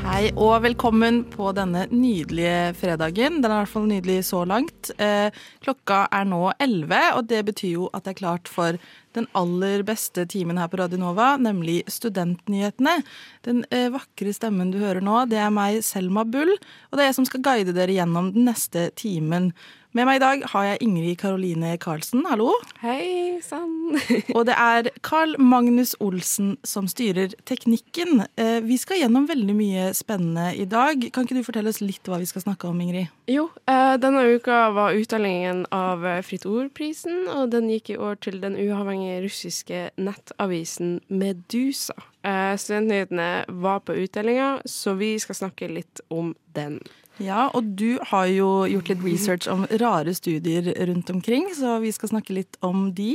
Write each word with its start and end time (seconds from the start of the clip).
Hei 0.00 0.28
og 0.38 0.60
velkommen 0.62 1.18
på 1.32 1.48
denne 1.56 1.82
nydelige 1.90 2.76
fredagen. 2.78 3.40
Den 3.42 3.50
er 3.50 3.56
i 3.56 3.64
hvert 3.64 3.72
fall 3.72 3.88
nydelig 3.90 4.20
så 4.28 4.44
langt. 4.46 4.92
Eh, 5.02 5.34
klokka 5.66 6.04
er 6.14 6.28
nå 6.30 6.44
11, 6.62 6.94
og 7.18 7.26
det 7.32 7.40
betyr 7.50 7.72
jo 7.72 7.88
at 7.90 8.06
det 8.06 8.14
er 8.14 8.20
klart 8.20 8.46
for 8.50 8.78
den 9.18 9.26
aller 9.34 9.82
beste 9.82 10.28
timen 10.30 10.60
her 10.60 10.70
på 10.70 10.78
Radio 10.78 11.02
Nova, 11.02 11.32
nemlig 11.42 11.80
Studentnyhetene. 11.90 13.00
Den 13.46 13.64
eh, 13.74 13.90
vakre 13.90 14.30
stemmen 14.36 14.70
du 14.70 14.78
hører 14.78 15.02
nå, 15.02 15.24
det 15.26 15.42
er 15.42 15.50
meg, 15.50 15.82
Selma 15.82 16.22
Bull, 16.22 16.54
og 16.54 16.94
det 16.94 17.02
er 17.02 17.10
jeg 17.10 17.18
som 17.18 17.26
skal 17.26 17.42
guide 17.50 17.74
dere 17.74 17.98
gjennom 17.98 18.30
den 18.36 18.46
neste 18.46 18.92
timen. 18.94 19.50
Med 19.90 20.06
meg 20.06 20.20
i 20.20 20.22
dag 20.22 20.42
har 20.52 20.66
jeg 20.68 20.78
Ingrid 20.86 21.16
Karoline 21.18 21.72
Karlsen, 21.82 22.20
hallo. 22.30 22.52
Hei 22.78 23.40
sann. 23.42 23.96
Og 24.36 24.44
det 24.46 24.54
er 24.54 24.86
Carl 25.02 25.32
Magnus 25.42 25.96
Olsen 25.98 26.52
som 26.62 26.86
styrer 26.86 27.32
teknikken. 27.50 28.22
Eh, 28.38 28.60
Vi 28.62 28.76
skal 28.78 29.00
gjennom 29.00 29.26
veldig 29.26 29.56
mye 29.58 29.88
spennende 29.98 30.52
i 30.54 30.68
dag. 30.70 31.02
Kan 31.10 31.26
ikke 31.26 31.40
du 31.40 31.42
fortelle 31.48 31.72
oss 31.74 31.82
litt 31.82 32.06
hva 32.06 32.20
vi 32.22 32.28
skal 32.30 32.44
snakke 32.44 32.70
om, 32.70 32.78
Ingrid? 32.84 33.10
Jo, 33.26 33.48
eh, 33.66 33.96
denne 33.98 34.22
uka 34.30 34.60
var 34.78 34.94
utdelingen 34.94 35.64
av 35.74 36.06
eh, 36.06 36.22
Fritt 36.22 36.46
Ord-prisen, 36.46 37.26
og 37.34 37.50
den 37.50 37.66
gikk 37.74 37.90
i 37.96 37.98
år 37.98 38.22
til 38.22 38.38
den 38.46 38.54
uavhengige 38.62 39.24
russiske 39.26 39.82
nettavisen 39.98 41.00
Medusa. 41.10 41.98
Eh, 42.22 42.54
Studentnyhetene 42.62 43.30
var 43.58 43.82
på 43.82 43.98
utdelinga, 44.06 44.60
så 44.70 44.94
vi 45.02 45.16
skal 45.18 45.42
snakke 45.42 45.66
litt 45.74 46.06
om 46.14 46.36
den. 46.54 46.78
Ja, 47.20 47.50
og 47.52 47.74
du 47.76 47.98
har 48.08 48.30
jo 48.32 48.64
gjort 48.64 48.88
litt 48.88 49.02
research 49.04 49.48
om 49.52 49.66
rare 49.82 50.14
studier 50.16 50.70
rundt 50.88 51.10
omkring, 51.12 51.50
så 51.52 51.76
vi 51.82 51.92
skal 51.92 52.14
snakke 52.14 52.32
litt 52.32 52.56
om 52.64 52.94
de. 52.96 53.12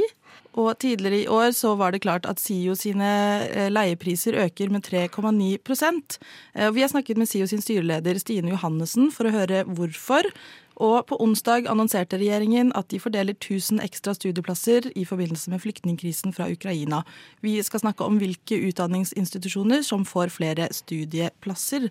Og 0.56 0.78
tidligere 0.80 1.24
i 1.24 1.28
år 1.32 1.50
så 1.58 1.74
var 1.76 1.92
det 1.92 2.04
klart 2.06 2.28
at 2.30 2.40
SIO 2.40 2.76
sine 2.78 3.08
eh, 3.50 3.72
leiepriser 3.74 4.38
øker 4.46 4.70
med 4.70 4.86
3,9 4.86 5.58
Eh, 6.54 6.72
Vi 6.72 6.82
har 6.82 6.88
snakket 6.88 7.18
med 7.18 7.28
SIO 7.28 7.48
sin 7.48 7.62
styreleder 7.62 8.20
Stine 8.20 8.54
Johannessen 8.54 9.12
for 9.12 9.26
å 9.26 9.34
høre 9.34 9.66
hvorfor. 9.66 10.24
Og 10.76 11.06
på 11.08 11.18
onsdag 11.20 11.68
annonserte 11.72 12.20
regjeringen 12.20 12.72
at 12.76 12.90
de 12.92 13.00
fordeler 13.00 13.34
1000 13.34 13.80
ekstra 13.82 14.14
studieplasser 14.14 14.92
i 14.96 15.06
forbindelse 15.06 15.50
med 15.50 15.62
flyktningkrisen 15.64 16.34
fra 16.36 16.50
Ukraina. 16.52 17.04
Vi 17.42 17.58
skal 17.64 17.80
snakke 17.80 18.04
om 18.04 18.20
hvilke 18.20 18.60
utdanningsinstitusjoner 18.70 19.82
som 19.82 20.06
får 20.06 20.30
flere 20.36 20.68
studieplasser. 20.72 21.90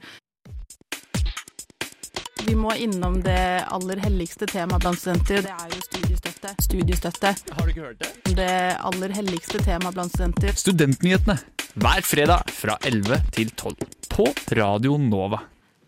Vi 2.47 2.55
må 2.55 2.75
innom 2.77 3.23
det 3.25 3.65
aller 3.73 4.01
helligste 4.05 4.45
temaet 4.51 4.83
blant 4.85 5.01
studenter, 5.01 5.47
det 5.47 5.53
er 5.55 5.71
jo 5.73 5.79
studiestøtte. 5.87 6.51
Studiestøtte. 6.61 7.31
Har 7.57 7.65
du 7.65 7.73
ikke 7.73 7.87
hørt 7.87 8.03
det? 8.03 8.35
Det 8.37 8.57
aller 8.85 9.15
helligste 9.17 9.63
temaet 9.65 9.97
blant 9.97 10.13
studenter. 10.13 10.53
Studentnyhetene 10.61 11.39
hver 11.81 12.05
fredag 12.05 12.53
fra 12.53 12.77
11 12.85 13.17
til 13.33 13.49
12 13.57 13.89
på 14.13 14.29
Radio 14.61 14.99
Nova. 15.01 15.41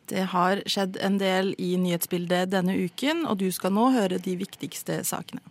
Det 0.09 0.25
har 0.33 0.63
skjedd 0.71 0.97
en 1.03 1.21
del 1.21 1.53
i 1.61 1.75
nyhetsbildet 1.83 2.55
denne 2.55 2.79
uken, 2.87 3.27
og 3.29 3.43
du 3.43 3.51
skal 3.53 3.75
nå 3.77 3.91
høre 3.93 4.23
de 4.23 4.39
viktigste 4.41 5.03
sakene. 5.05 5.45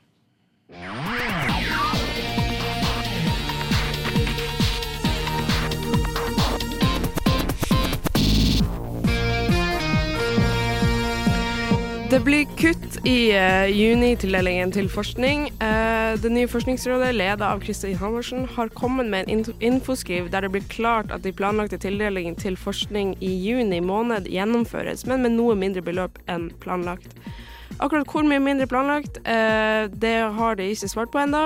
Det 12.06 12.20
blir 12.20 12.46
kutt 12.58 13.00
i 13.08 13.34
uh, 13.34 13.66
junitildelingen 13.66 14.70
til 14.72 14.86
forskning. 14.94 15.48
Uh, 15.58 16.14
det 16.22 16.30
nye 16.30 16.48
forskningsrådet, 16.48 17.16
ledet 17.18 17.42
av 17.42 17.64
Kristin 17.64 17.98
Halvorsen, 17.98 18.44
har 18.46 18.70
kommet 18.78 19.10
med 19.10 19.26
en 19.26 19.42
infoskriv 19.58 20.30
der 20.30 20.46
det 20.46 20.52
blir 20.54 20.68
klart 20.70 21.10
at 21.10 21.26
de 21.26 21.34
planlagte 21.34 21.82
tildelingene 21.82 22.38
til 22.38 22.60
forskning 22.62 23.16
i 23.26 23.32
juni 23.48 23.82
måned 23.82 24.30
gjennomføres, 24.30 25.08
men 25.10 25.26
med 25.26 25.34
noe 25.40 25.58
mindre 25.58 25.82
beløp 25.82 26.22
enn 26.30 26.52
planlagt. 26.62 27.18
Akkurat 27.82 28.06
hvor 28.06 28.24
mye 28.24 28.40
mindre 28.40 28.70
planlagt, 28.70 29.18
uh, 29.26 29.90
det 29.90 30.16
har 30.38 30.62
de 30.62 30.70
ikke 30.70 30.94
svart 30.94 31.10
på 31.10 31.26
ennå, 31.26 31.44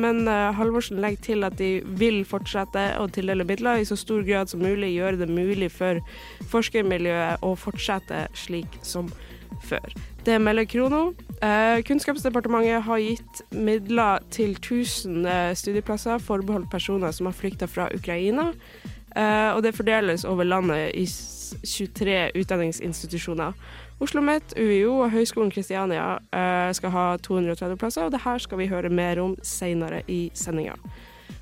men 0.00 0.24
Halvorsen 0.56 1.04
legger 1.04 1.26
til 1.30 1.44
at 1.44 1.60
de 1.60 1.82
vil 2.00 2.22
fortsette 2.24 2.94
å 2.96 3.10
tildele 3.12 3.44
midler 3.44 3.84
i 3.84 3.88
så 3.88 3.96
stor 3.96 4.24
grad 4.24 4.48
som 4.48 4.64
mulig, 4.64 4.94
gjøre 4.96 5.20
det 5.20 5.28
mulig 5.28 5.68
for 5.68 6.00
forskermiljøet 6.48 7.44
å 7.44 7.58
fortsette 7.60 8.30
slik 8.48 8.80
som 8.80 9.12
før. 9.62 9.94
Det 10.26 10.40
melder 10.40 10.64
Krono. 10.68 11.14
Eh, 11.42 11.82
Kunnskapsdepartementet 11.86 12.82
har 12.82 12.98
gitt 12.98 13.42
midler 13.52 14.22
til 14.30 14.56
1000 14.56 15.26
eh, 15.26 15.54
studieplasser 15.54 16.18
forbeholdt 16.18 16.70
personer 16.70 17.10
som 17.10 17.26
har 17.26 17.36
flykta 17.36 17.66
fra 17.66 17.88
Ukraina, 17.94 18.52
eh, 19.16 19.50
og 19.54 19.62
det 19.62 19.74
fordeles 19.74 20.24
over 20.24 20.44
landet 20.44 20.90
i 20.94 21.06
23 21.64 22.30
utdanningsinstitusjoner. 22.36 23.52
Oslo 23.98 24.20
OsloMet, 24.20 24.54
UiO 24.56 25.00
og 25.02 25.10
Høgskolen 25.10 25.50
Kristiania 25.50 26.18
eh, 26.30 26.72
skal 26.72 26.90
ha 26.94 27.06
230 27.18 27.76
plasser, 27.76 28.04
og 28.04 28.12
det 28.14 28.20
her 28.22 28.38
skal 28.38 28.58
vi 28.58 28.68
høre 28.70 28.92
mer 28.94 29.18
om 29.18 29.34
senere 29.42 30.02
i 30.06 30.30
sendinga. 30.34 30.76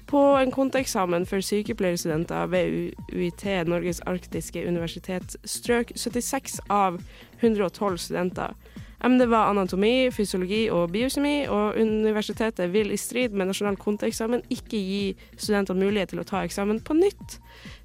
På 0.09 0.37
en 0.39 0.51
konteeksamen 0.51 1.27
for 1.27 1.45
sykepleierstudenter 1.45 2.47
ved 2.47 2.95
UiT, 3.13 3.45
Norges 3.69 4.01
arktiske 4.07 4.63
universitet, 4.69 5.37
strøk 5.45 5.93
76 5.97 6.61
av 6.71 6.97
112 7.41 7.99
studenter. 7.99 8.57
Emnet 9.05 9.29
var 9.29 9.51
anatomi, 9.51 10.09
fysiologi 10.11 10.63
og 10.73 10.89
biokjemi, 10.95 11.45
og 11.53 11.77
universitetet 11.77 12.71
vil 12.73 12.95
i 12.95 12.99
strid 12.99 13.35
med 13.37 13.51
nasjonal 13.51 13.77
konteeksamen 13.77 14.41
ikke 14.49 14.81
gi 14.81 15.03
studentene 15.37 15.85
mulighet 15.85 16.15
til 16.15 16.23
å 16.23 16.27
ta 16.27 16.41
eksamen 16.47 16.81
på 16.81 16.97
nytt. 16.97 17.37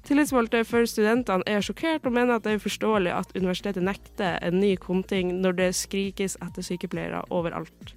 Tillitsvalgte 0.08 0.64
for 0.66 0.88
studentene 0.88 1.44
er 1.46 1.64
sjokkert 1.64 2.08
og 2.08 2.16
mener 2.16 2.38
at 2.38 2.46
det 2.46 2.54
er 2.54 2.62
uforståelig 2.62 3.12
at 3.14 3.36
universitetet 3.36 3.84
nekter 3.84 4.38
en 4.40 4.56
ny 4.62 4.72
konting 4.80 5.36
når 5.44 5.58
det 5.60 5.68
skrikes 5.78 6.38
etter 6.42 6.64
sykepleiere 6.64 7.26
overalt. 7.30 7.92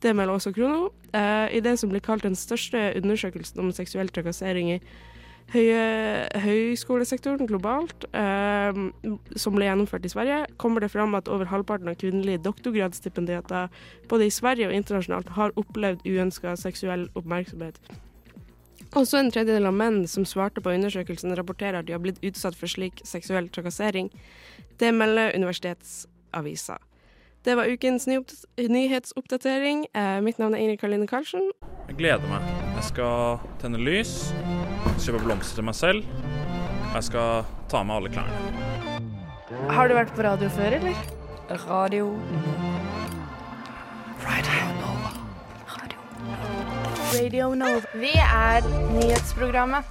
Det 0.00 0.16
melder 0.16 0.38
også 0.38 0.52
Krono. 0.56 0.90
Eh, 1.12 1.56
I 1.56 1.60
det 1.60 1.76
som 1.80 1.92
blir 1.92 2.04
kalt 2.04 2.24
den 2.24 2.36
største 2.36 2.88
undersøkelsen 2.96 3.60
om 3.60 3.72
seksuell 3.72 4.08
trakassering 4.12 4.72
i 4.74 4.80
høye, 5.52 5.82
høyskolesektoren 6.42 7.48
globalt, 7.48 8.06
eh, 8.16 8.80
som 9.38 9.54
ble 9.56 9.68
gjennomført 9.68 10.06
i 10.06 10.12
Sverige, 10.12 10.40
kommer 10.58 10.82
det 10.82 10.90
fram 10.94 11.14
at 11.18 11.28
over 11.28 11.50
halvparten 11.50 11.88
av 11.90 11.98
kvinnelige 12.00 12.42
doktorgradsstipendiater 12.46 13.70
både 14.10 14.26
i 14.26 14.34
Sverige 14.34 14.70
og 14.70 14.74
internasjonalt 14.74 15.30
har 15.36 15.54
opplevd 15.56 16.06
uønska 16.06 16.56
seksuell 16.60 17.08
oppmerksomhet. 17.14 17.78
Også 18.96 19.18
en 19.18 19.30
tredjedel 19.30 19.66
av 19.68 19.74
menn 19.76 20.04
som 20.08 20.24
svarte 20.24 20.62
på 20.62 20.72
undersøkelsen, 20.72 21.34
rapporterer 21.36 21.80
at 21.80 21.88
de 21.88 21.92
har 21.92 22.02
blitt 22.02 22.22
utsatt 22.24 22.56
for 22.56 22.70
slik 22.70 23.02
seksuell 23.04 23.50
trakassering. 23.52 24.08
Det 24.80 24.92
melder 24.94 25.34
universitetsavisa. 25.36 26.78
Det 27.46 27.54
var 27.54 27.64
ukens 27.70 28.06
nyhetsoppdatering. 28.58 29.86
Eh, 29.94 30.20
mitt 30.20 30.38
navn 30.38 30.54
er 30.54 30.58
Ingrid 30.58 30.80
Karline 30.80 31.06
Karlsen. 31.06 31.44
Jeg 31.86 31.96
gleder 32.00 32.26
meg. 32.26 32.42
Jeg 32.74 32.84
skal 32.88 33.38
tenne 33.62 33.78
lys, 33.78 34.32
kjøpe 34.98 35.20
blomster 35.22 35.60
til 35.60 35.68
meg 35.68 35.76
selv. 35.78 36.08
og 36.90 36.94
Jeg 36.98 37.04
skal 37.06 37.44
ta 37.70 37.82
med 37.86 37.94
alle 38.00 38.10
klærne. 38.10 38.34
Har 39.70 39.86
du 39.86 39.94
vært 39.94 40.10
på 40.16 40.26
radio 40.26 40.48
før, 40.48 40.74
eller? 40.80 40.98
Radio 41.70 42.10
Radio 47.14 47.54
Nova. 47.54 47.80
Vi 47.94 48.10
er 48.18 48.66
nyhetsprogrammet. 48.92 49.84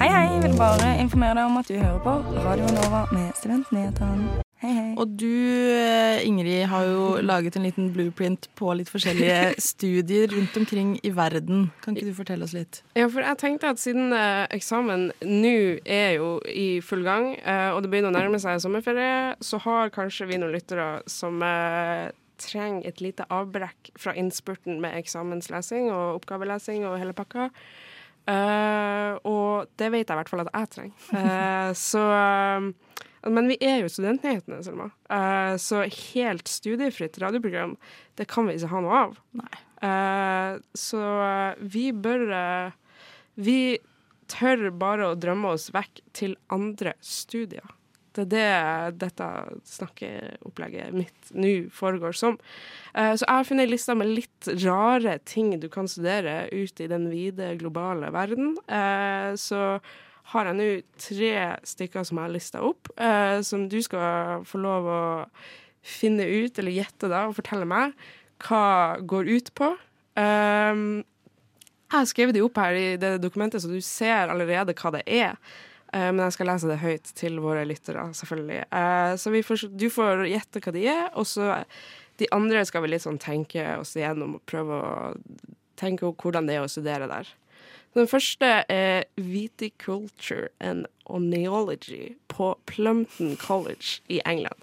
Hei, 0.00 0.08
hei. 0.08 0.24
Jeg 0.34 0.42
vil 0.42 0.58
bare 0.58 0.98
informere 1.00 1.38
deg 1.38 1.44
om 1.44 1.56
at 1.62 1.70
du 1.70 1.78
hører 1.78 2.02
på 2.02 2.18
Radio 2.48 2.66
Nova 2.80 3.06
med 3.12 3.30
Studentnyhetene. 3.38 4.45
Hei, 4.62 4.70
hei. 4.72 4.92
Og 4.96 5.10
du, 5.20 5.28
eh, 5.68 6.24
Ingrid, 6.24 6.64
har 6.70 6.86
jo 6.88 7.20
laget 7.20 7.58
en 7.58 7.66
liten 7.66 7.90
blueprint 7.92 8.48
på 8.56 8.70
litt 8.78 8.88
forskjellige 8.88 9.52
studier 9.70 10.32
rundt 10.32 10.56
omkring 10.56 10.94
i 11.04 11.10
verden. 11.12 11.66
Kan 11.84 11.96
ikke 11.96 12.08
du 12.08 12.16
fortelle 12.16 12.46
oss 12.48 12.54
litt? 12.56 12.80
Ja, 12.96 13.04
for 13.12 13.20
jeg 13.20 13.36
tenkte 13.42 13.74
at 13.74 13.82
siden 13.82 14.14
eh, 14.16 14.46
eksamen 14.56 15.10
nå 15.20 15.56
er 15.84 16.16
jo 16.16 16.30
i 16.48 16.80
full 16.80 17.04
gang, 17.04 17.34
eh, 17.36 17.68
og 17.74 17.82
det 17.84 17.92
begynner 17.92 18.14
å 18.14 18.16
nærme 18.16 18.40
seg 18.40 18.62
sommerferie, 18.64 19.34
så 19.44 19.60
har 19.66 19.92
kanskje 19.92 20.30
vi 20.32 20.40
noen 20.40 20.56
lyttere 20.56 20.88
som 21.10 21.44
eh, 21.44 22.08
trenger 22.40 22.88
et 22.88 23.04
lite 23.04 23.28
avbrekk 23.32 23.92
fra 24.00 24.16
innspurten 24.16 24.80
med 24.80 24.96
eksamenslesing 25.02 25.90
og 25.92 26.22
oppgavelesing 26.22 26.88
og 26.88 26.96
hele 27.00 27.12
pakka. 27.16 27.50
Eh, 28.26 29.12
og 29.28 29.68
det 29.78 29.92
vet 29.92 30.08
jeg 30.08 30.16
i 30.16 30.18
hvert 30.18 30.32
fall 30.32 30.42
at 30.42 30.52
jeg 30.52 30.72
trenger. 30.74 31.10
Eh, 31.20 31.70
så 31.78 32.02
eh, 32.16 32.70
Men 33.32 33.48
vi 33.50 33.56
er 33.64 33.80
jo 33.82 33.90
Studentnyhetene, 33.90 34.62
Selma. 34.64 34.90
Uh, 35.10 35.56
så 35.60 35.84
helt 35.86 36.50
studiefritt 36.50 37.18
radioprogram, 37.22 37.76
det 38.18 38.28
kan 38.30 38.48
vi 38.48 38.56
ikke 38.56 38.70
ha 38.72 38.82
noe 38.84 39.00
av. 39.06 39.16
Eh, 39.84 40.54
så 40.72 41.00
eh, 41.20 41.58
vi 41.60 41.90
bør 41.92 42.22
uh, 42.32 42.76
Vi 43.36 43.76
tør 44.32 44.70
bare 44.72 45.10
å 45.10 45.18
drømme 45.20 45.50
oss 45.52 45.68
vekk 45.74 46.00
til 46.16 46.32
andre 46.48 46.94
studier. 47.04 47.66
Det 48.16 48.24
er 48.24 48.94
det 48.94 49.02
dette 49.02 49.26
snakkeopplegget 49.68 50.96
mitt 50.96 51.28
nå 51.36 51.68
foregår 51.68 52.16
som. 52.16 52.38
Så 52.96 53.20
jeg 53.20 53.28
har 53.28 53.44
funnet 53.44 53.68
ei 53.68 53.74
liste 53.74 53.94
med 53.94 54.08
litt 54.08 54.48
rare 54.64 55.18
ting 55.28 55.52
du 55.60 55.68
kan 55.70 55.84
studere 55.84 56.46
ute 56.48 56.86
i 56.86 56.88
den 56.88 57.10
vide, 57.12 57.52
globale 57.60 58.08
verden. 58.16 58.56
Så 59.36 59.60
har 60.32 60.48
jeg 60.48 60.58
nå 60.58 60.68
tre 60.98 61.32
stykker 61.66 62.06
som 62.06 62.18
jeg 62.18 62.26
har 62.26 62.34
lista 62.34 62.62
opp, 62.66 62.90
eh, 62.98 63.38
som 63.46 63.68
du 63.70 63.78
skal 63.84 64.42
få 64.46 64.58
lov 64.62 64.88
å 64.90 65.02
finne 65.86 66.26
ut, 66.26 66.58
eller 66.58 66.74
gjette 66.74 67.10
da, 67.12 67.26
og 67.28 67.36
fortelle 67.36 67.68
meg 67.68 67.94
hva 68.46 68.98
går 69.06 69.30
ut 69.30 69.52
på. 69.56 69.70
Um, 70.18 71.04
jeg 71.86 71.94
har 71.94 72.08
skrevet 72.10 72.36
de 72.36 72.42
opp 72.42 72.58
her 72.58 72.76
i 72.76 72.88
det 73.00 73.16
dokumentet, 73.22 73.62
så 73.62 73.70
du 73.70 73.78
ser 73.84 74.32
allerede 74.32 74.74
hva 74.76 74.92
det 74.96 75.04
er. 75.06 75.38
Uh, 75.94 76.10
men 76.10 76.24
jeg 76.26 76.36
skal 76.36 76.50
lese 76.50 76.70
det 76.72 76.80
høyt 76.82 77.12
til 77.16 77.38
våre 77.44 77.62
lyttere, 77.68 78.08
selvfølgelig. 78.18 78.64
Uh, 78.74 79.14
så 79.20 79.32
får, 79.46 79.68
du 79.78 79.86
får 79.94 80.26
gjette 80.32 80.64
hva 80.64 80.74
de 80.74 80.84
er, 80.90 81.06
og 81.14 81.28
så 81.30 81.54
de 82.18 82.28
andre 82.32 82.64
skal 82.66 82.82
vi 82.82 82.94
litt 82.94 83.04
sånn 83.04 83.20
tenke 83.22 83.62
oss 83.78 83.94
igjennom 83.96 84.38
og 84.38 84.46
prøve 84.48 84.80
å 84.80 84.92
tenke 85.76 86.08
hvordan 86.08 86.48
det 86.48 86.56
er 86.56 86.64
å 86.64 86.72
studere 86.72 87.08
der. 87.10 87.28
Den 87.96 88.08
første 88.08 88.44
er 88.68 89.04
Viticulture 89.16 90.48
and 90.60 90.84
Oneology 91.06 92.16
på 92.28 92.58
Plumpton 92.66 93.36
College 93.36 94.02
i 94.08 94.20
England. 94.26 94.60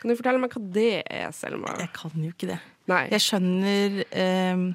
Kan 0.00 0.10
du 0.10 0.16
fortelle 0.18 0.40
meg 0.42 0.52
hva 0.52 0.60
det 0.74 0.90
er, 1.08 1.30
Selma? 1.32 1.78
Jeg 1.80 1.88
kan 1.96 2.12
jo 2.20 2.32
ikke 2.34 2.50
det. 2.50 2.58
Nei. 2.90 3.06
Jeg 3.14 3.24
skjønner 3.24 4.02
um, 4.52 4.66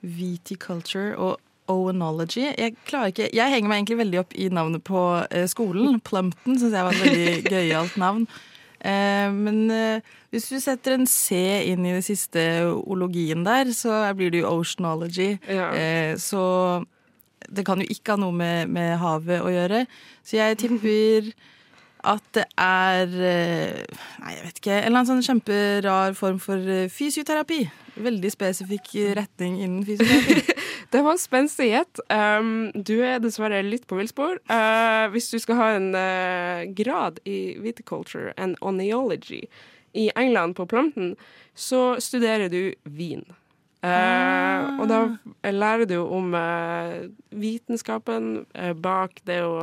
viticulture 0.00 1.12
og 1.20 1.36
oenology. 1.68 2.46
Jeg 2.48 2.74
klarer 2.88 3.12
ikke 3.12 3.28
Jeg 3.32 3.52
henger 3.52 3.68
meg 3.68 3.82
egentlig 3.82 4.00
veldig 4.00 4.18
opp 4.24 4.34
i 4.36 4.48
navnet 4.48 4.84
på 4.84 5.04
uh, 5.20 5.44
skolen. 5.50 6.00
Plumpton 6.00 6.58
syns 6.58 6.72
jeg 6.72 6.88
var 6.88 6.96
et 6.96 7.04
veldig 7.04 7.44
gøyalt 7.52 8.00
navn. 8.00 8.26
Uh, 8.84 9.28
men 9.36 9.60
uh, 9.68 10.16
hvis 10.32 10.48
du 10.48 10.56
setter 10.64 10.96
en 10.96 11.06
C 11.06 11.36
inn 11.68 11.84
i 11.84 11.92
den 11.92 12.04
siste 12.04 12.64
ologien 12.72 13.44
der, 13.44 13.68
så 13.76 14.00
blir 14.16 14.32
det 14.32 14.42
jo 14.42 14.56
oceanology. 14.56 15.36
Ja. 15.44 16.16
så 16.16 16.42
det 17.56 17.66
kan 17.66 17.82
jo 17.82 17.88
ikke 17.90 18.14
ha 18.14 18.20
noe 18.20 18.34
med, 18.36 18.70
med 18.74 18.96
havet 19.02 19.42
å 19.44 19.52
gjøre. 19.52 19.84
Så 20.26 20.38
jeg 20.40 20.60
tipper 20.64 21.32
at 22.04 22.24
det 22.36 22.44
er 22.60 23.08
Nei, 23.14 24.34
jeg 24.34 24.42
vet 24.44 24.58
ikke. 24.60 24.74
En 24.74 24.90
eller 24.90 24.98
annen 24.98 25.08
sånn 25.08 25.24
kjemperar 25.24 26.18
form 26.18 26.40
for 26.42 26.60
fysioterapi. 26.92 27.62
Veldig 28.04 28.32
spesifikk 28.34 28.90
retning 29.16 29.60
innen 29.62 29.86
fysioterapi. 29.86 30.58
det 30.94 31.02
var 31.02 31.18
spenstig 31.18 31.70
gjett. 31.70 32.00
Um, 32.10 32.70
du 32.74 32.96
er 33.06 33.22
dessverre 33.22 33.62
litt 33.66 33.86
på 33.90 33.98
villspor. 33.98 34.40
Uh, 34.50 35.06
hvis 35.14 35.30
du 35.32 35.38
skal 35.42 35.58
ha 35.60 35.68
en 35.76 35.88
uh, 35.94 36.66
grad 36.76 37.18
i 37.26 37.54
viticulture 37.62 38.34
and 38.36 38.58
oneology 38.60 39.44
i 39.94 40.10
England, 40.18 40.56
på 40.58 40.66
Plumpton, 40.66 41.14
så 41.54 41.94
studerer 42.02 42.50
du 42.50 42.74
vin. 42.82 43.24
Ah. 43.84 44.78
Og 44.80 44.88
da 44.88 45.00
lærer 45.52 45.84
du 45.84 45.98
om 46.00 46.32
vitenskapen 47.36 48.46
bak 48.80 49.18
det 49.28 49.42
å 49.44 49.58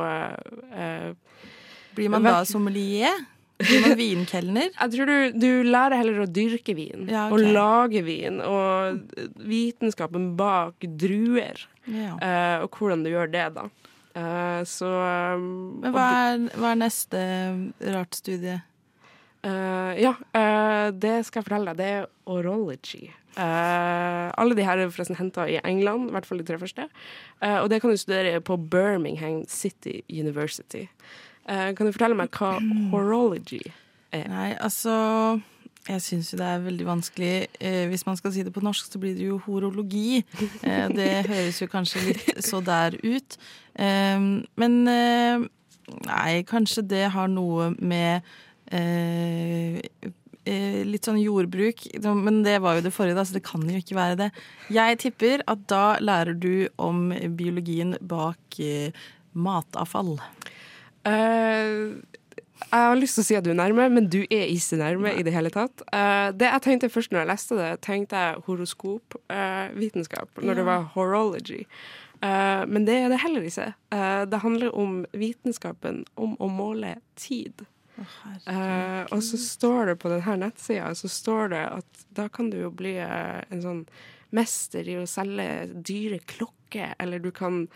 blir 1.94 2.08
man 2.12 2.24
da 2.24 2.40
sommelier? 2.48 3.24
Blir 3.62 3.84
man 3.84 3.94
vinkelner? 3.98 4.72
Jeg 4.80 4.94
tror 4.94 5.10
du, 5.10 5.38
du, 5.38 5.48
lærer 5.66 6.00
heller 6.00 6.24
å 6.24 6.28
dyrke 6.30 6.74
vin. 6.76 7.06
Ja, 7.10 7.28
okay. 7.28 7.36
Og 7.36 7.54
lage 7.54 8.02
vin. 8.06 8.40
Og 8.42 9.14
vitenskapen 9.46 10.32
bak 10.38 10.86
druer. 10.98 11.62
Ja. 11.86 12.16
Uh, 12.16 12.56
og 12.64 12.78
hvordan 12.78 13.04
du 13.04 13.12
gjør 13.12 13.30
det, 13.32 13.46
da. 13.58 13.68
Uh, 14.12 14.60
så 14.68 14.90
um, 15.38 15.46
Men 15.80 15.94
hva 15.94 16.08
er, 16.26 16.42
hva 16.60 16.74
er 16.74 16.82
neste 16.82 17.22
rart 17.94 18.18
studie? 18.18 18.58
Uh, 19.42 19.92
ja, 19.98 20.12
det 20.94 21.16
skal 21.26 21.40
jeg 21.40 21.48
fortelle 21.48 21.72
deg. 21.72 21.80
Det 21.80 21.92
er 22.00 22.10
orology. 22.30 23.06
Alle 23.36 24.56
de 24.58 24.64
her 24.66 24.82
er 24.82 24.90
forresten 24.92 25.16
henta 25.16 25.46
i 25.48 25.60
England, 25.64 26.10
i 26.10 26.16
hvert 26.16 26.26
fall 26.28 26.42
de 26.42 26.44
tre 26.44 26.58
første. 26.60 26.88
og 27.40 27.70
det 27.70 27.80
kan 27.80 27.90
du 27.90 27.96
studere 27.96 28.40
på 28.40 28.56
Birmingham 28.56 29.44
City 29.48 30.02
University. 30.10 30.88
Uh, 31.48 31.72
kan 31.74 31.86
du 31.86 31.92
fortelle 31.92 32.14
meg 32.14 32.28
hva 32.36 32.58
horology 32.92 33.62
er? 34.12 34.28
Nei, 34.28 34.52
altså 34.60 35.40
jeg 35.88 36.02
syns 36.02 36.28
jo 36.32 36.38
det 36.38 36.46
er 36.46 36.62
veldig 36.62 36.86
vanskelig. 36.86 37.46
Eh, 37.60 37.88
hvis 37.90 38.06
man 38.06 38.16
skal 38.16 38.32
si 38.32 38.44
det 38.46 38.52
på 38.54 38.62
norsk, 38.62 38.92
så 38.92 38.98
blir 39.02 39.16
det 39.18 39.26
jo 39.26 39.40
horologi. 39.46 40.22
Eh, 40.62 40.88
det 40.94 41.10
høres 41.32 41.58
jo 41.62 41.66
kanskje 41.66 42.04
litt 42.06 42.44
så 42.44 42.60
der 42.62 42.94
ut. 43.02 43.38
Eh, 43.74 44.20
men 44.62 44.78
nei, 44.86 46.42
kanskje 46.46 46.86
det 46.86 47.08
har 47.16 47.30
noe 47.32 47.72
med 47.78 48.22
litt 50.44 51.06
sånn 51.06 51.20
jordbruk. 51.22 51.84
Men 52.02 52.40
det 52.42 52.56
var 52.64 52.78
jo 52.78 52.84
det 52.86 52.94
forrige, 52.94 53.14
da, 53.18 53.24
så 53.26 53.36
det 53.36 53.44
kan 53.46 53.62
jo 53.68 53.78
ikke 53.78 53.98
være 53.98 54.18
det. 54.18 54.30
Jeg 54.74 54.98
tipper 55.04 55.44
at 55.46 55.66
da 55.70 55.84
lærer 56.02 56.34
du 56.34 56.66
om 56.82 57.12
biologien 57.38 57.94
bak 58.00 58.58
matavfall. 59.32 60.16
Uh, 61.06 62.02
jeg 62.62 62.78
har 62.86 62.96
lyst 62.98 63.18
til 63.18 63.24
å 63.24 63.26
si 63.26 63.36
at 63.36 63.46
du 63.46 63.50
er 63.52 63.58
nærme, 63.58 63.88
men 63.92 64.06
du 64.10 64.20
er 64.22 64.46
ikke 64.52 64.78
nærme 64.80 65.12
i 65.18 65.24
det 65.26 65.34
hele 65.34 65.50
tatt. 65.52 65.82
Uh, 65.90 66.30
det 66.36 66.48
jeg 66.48 66.64
tenkte 66.66 66.92
først 66.92 67.12
når 67.12 67.22
jeg 67.22 67.30
leste 67.32 67.58
det, 67.58 67.72
tenkte 67.84 68.22
jeg 68.22 68.44
horoskopvitenskap, 68.46 70.30
uh, 70.30 70.44
når 70.44 70.54
ja. 70.54 70.58
det 70.60 70.68
var 70.68 70.88
horology. 70.94 71.62
Uh, 72.22 72.62
men 72.70 72.86
det 72.86 73.00
er 73.00 73.10
det 73.10 73.20
heller 73.24 73.42
ikke. 73.48 73.72
det 74.30 74.42
handler 74.44 74.76
om 74.78 75.02
vitenskapen 75.10 76.04
om 76.14 76.36
å 76.38 76.48
måle 76.48 76.96
tid. 77.18 77.66
Oh, 78.00 79.02
og 79.12 79.20
så 79.20 79.36
står 79.36 79.92
det 79.92 79.96
på 80.00 80.08
denne 80.08 80.36
nettsida 80.46 80.94
så 80.96 81.10
står 81.12 81.52
det 81.52 81.60
at 81.76 82.06
da 82.16 82.24
kan 82.32 82.48
du 82.50 82.56
jo 82.62 82.70
bli 82.72 82.94
en 82.96 83.60
sånn 83.62 83.82
mester 84.32 84.88
i 84.88 84.96
å 84.96 85.04
selge 85.08 85.68
dyre 85.84 86.22
klokker, 86.24 86.94
eller 87.02 87.20
du 87.20 87.28
kan 87.36 87.66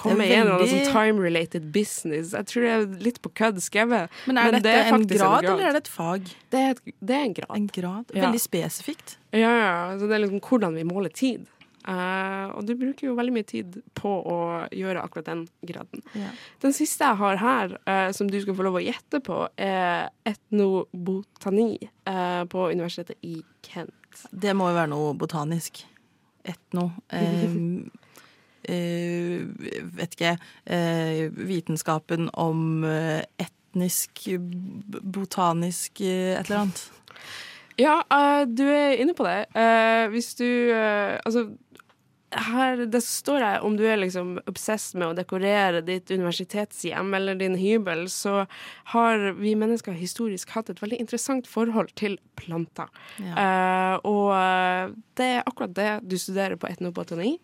komme 0.00 0.26
i 0.26 0.34
en 0.34 0.48
eller 0.48 0.68
sånn 0.70 0.88
time-related 0.88 1.68
business. 1.74 2.34
Jeg 2.36 2.48
tror 2.50 2.66
det 2.66 2.72
er 2.72 3.06
litt 3.08 3.20
på 3.24 3.32
kødd 3.36 3.60
skrevet. 3.62 4.12
Men 4.28 4.40
er 4.40 4.50
men 4.50 4.58
dette 4.58 4.66
det 4.66 4.74
er 4.76 4.88
en, 4.88 5.06
grad, 5.06 5.12
en, 5.12 5.20
grad, 5.20 5.48
eller 5.52 5.68
er 5.68 5.76
det 5.76 5.82
et 5.84 5.92
fag? 5.92 6.34
Det 6.52 6.60
er, 6.60 6.74
et, 6.74 6.92
det 6.98 7.16
er 7.16 7.24
en 7.28 7.38
grad. 7.40 7.54
En 7.56 7.70
grad? 7.78 8.12
Veldig 8.16 8.42
ja. 8.42 8.44
spesifikt. 8.46 9.16
Ja, 9.36 9.50
ja. 9.50 9.74
Så 10.00 10.08
det 10.10 10.16
er 10.16 10.24
liksom 10.24 10.44
hvordan 10.46 10.78
vi 10.78 10.86
måler 10.88 11.12
tid. 11.14 11.48
Uh, 11.88 12.52
og 12.58 12.66
du 12.68 12.74
bruker 12.76 13.08
jo 13.08 13.16
veldig 13.16 13.32
mye 13.32 13.46
tid 13.48 13.78
på 13.96 14.10
å 14.28 14.38
gjøre 14.76 15.00
akkurat 15.00 15.30
den 15.30 15.46
graden. 15.66 16.02
Ja. 16.18 16.32
Den 16.60 16.74
siste 16.76 17.08
jeg 17.08 17.20
har 17.22 17.40
her, 17.40 17.76
uh, 17.88 18.10
som 18.16 18.28
du 18.30 18.36
skal 18.42 18.56
få 18.58 18.66
lov 18.66 18.80
å 18.80 18.84
gjette 18.84 19.22
på, 19.24 19.38
er 19.56 20.10
etnobotani 20.28 21.72
uh, 22.08 22.44
på 22.50 22.68
universitetet 22.72 23.16
i 23.24 23.40
Kent. 23.64 24.26
Det 24.30 24.52
må 24.56 24.68
jo 24.70 24.76
være 24.76 24.92
noe 24.92 25.14
botanisk. 25.18 25.84
Etno. 26.44 26.90
Eh, 27.12 27.52
vet 29.98 30.14
ikke 30.16 30.36
eh, 30.64 31.28
Vitenskapen 31.32 32.30
om 32.32 32.84
eh, 32.84 33.22
etnisk, 33.40 34.24
botanisk 34.38 36.00
et 36.00 36.46
eller 36.46 36.62
annet. 36.64 36.82
Ja, 37.80 38.00
uh, 38.12 38.44
du 38.44 38.64
er 38.68 38.98
inne 39.00 39.14
på 39.16 39.24
det. 39.24 39.46
Uh, 39.56 40.10
hvis 40.12 40.34
du 40.36 40.44
uh, 40.44 41.16
Altså, 41.24 41.48
her 42.30 42.84
det 42.86 43.00
står 43.02 43.42
jeg 43.42 43.62
om 43.66 43.76
du 43.78 43.84
er 43.88 43.98
liksom 43.98 44.36
obsessed 44.50 44.98
med 45.00 45.08
å 45.08 45.16
dekorere 45.18 45.80
ditt 45.82 46.10
universitetshjem 46.12 47.14
eller 47.16 47.38
din 47.40 47.56
hybel, 47.58 48.04
så 48.12 48.44
har 48.92 49.24
vi 49.38 49.56
mennesker 49.58 49.96
historisk 49.98 50.52
hatt 50.54 50.70
et 50.70 50.82
veldig 50.82 51.00
interessant 51.02 51.50
forhold 51.50 51.90
til 51.98 52.18
planter. 52.38 52.86
Ja. 53.18 53.98
og 54.06 54.94
det 55.18 55.26
er 55.26 55.42
akkurat 55.42 55.74
det 55.76 55.90
du 56.06 56.16
studerer 56.20 56.56
på 56.60 56.70
etnobotani 56.70 57.34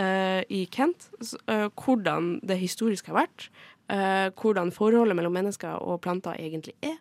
uh, 0.00 0.42
i 0.48 0.64
Kent 0.70 1.08
uh, 1.48 1.68
hvordan 1.70 2.38
det 2.46 2.58
historisk 2.62 3.10
har 3.10 3.24
vært. 3.24 3.48
Uh, 3.90 4.32
hvordan 4.40 4.72
forholdet 4.72 5.16
mellom 5.18 5.34
mennesker 5.36 5.80
og 5.82 6.00
planter 6.04 6.38
egentlig 6.40 6.76
er. 6.84 6.98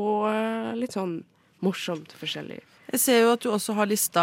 Og 0.00 0.30
litt 0.78 0.94
sånn 0.94 1.18
morsomt 1.60 2.12
forskjellig. 2.16 2.60
Jeg 2.90 3.00
ser 3.02 3.20
jo 3.22 3.32
at 3.36 3.42
du 3.44 3.50
også 3.52 3.74
har 3.78 3.86
lista 3.86 4.22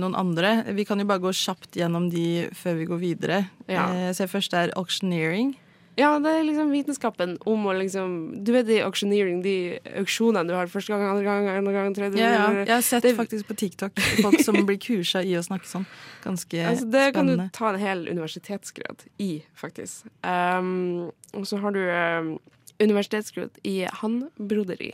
noen 0.00 0.16
andre. 0.16 0.62
Vi 0.72 0.86
kan 0.88 1.00
jo 1.00 1.06
bare 1.08 1.20
gå 1.20 1.32
kjapt 1.36 1.76
gjennom 1.76 2.08
de 2.12 2.48
før 2.56 2.78
vi 2.78 2.86
går 2.88 3.00
videre. 3.02 3.40
Ja. 3.68 3.88
Jeg 4.08 4.16
ser 4.16 4.30
først 4.32 4.56
er 4.56 4.72
auctioneering. 4.80 5.56
Ja, 5.98 6.12
det 6.22 6.30
er 6.30 6.44
liksom 6.46 6.70
vitenskapen 6.70 7.34
om 7.48 7.64
å 7.66 7.72
liksom 7.74 8.12
Du 8.46 8.52
vet 8.54 8.68
de 8.68 8.78
auctioneering, 8.84 9.40
de 9.42 9.78
auksjonene 9.98 10.46
du 10.46 10.54
har 10.54 10.70
første 10.70 10.92
gang, 10.92 11.02
andre 11.10 11.24
gang, 11.26 11.48
andre 11.50 11.72
gang, 11.74 11.96
tredje 11.96 12.20
ja, 12.22 12.28
ja. 12.36 12.50
Jeg 12.60 12.74
har 12.74 12.84
sett 12.86 13.06
det, 13.06 13.16
faktisk 13.18 13.48
på 13.48 13.56
TikTok 13.58 13.98
folk 14.22 14.38
som 14.46 14.60
blir 14.68 14.78
kursa 14.82 15.24
i 15.26 15.34
å 15.38 15.42
snakke 15.42 15.66
sånn. 15.66 15.88
Ganske 16.22 16.62
altså, 16.70 16.86
det 16.86 17.08
spennende. 17.10 17.48
kan 17.48 17.50
du 17.50 17.56
ta 17.58 17.72
en 17.72 17.80
hel 17.82 18.06
universitetsgrad 18.06 19.02
i, 19.24 19.32
faktisk. 19.58 20.06
Um, 20.22 21.10
og 21.34 21.48
så 21.50 21.58
har 21.64 21.74
du 21.74 21.82
um, 21.82 22.30
universitetsgrad 22.78 23.58
i 23.66 23.80
handbroderi. 24.02 24.92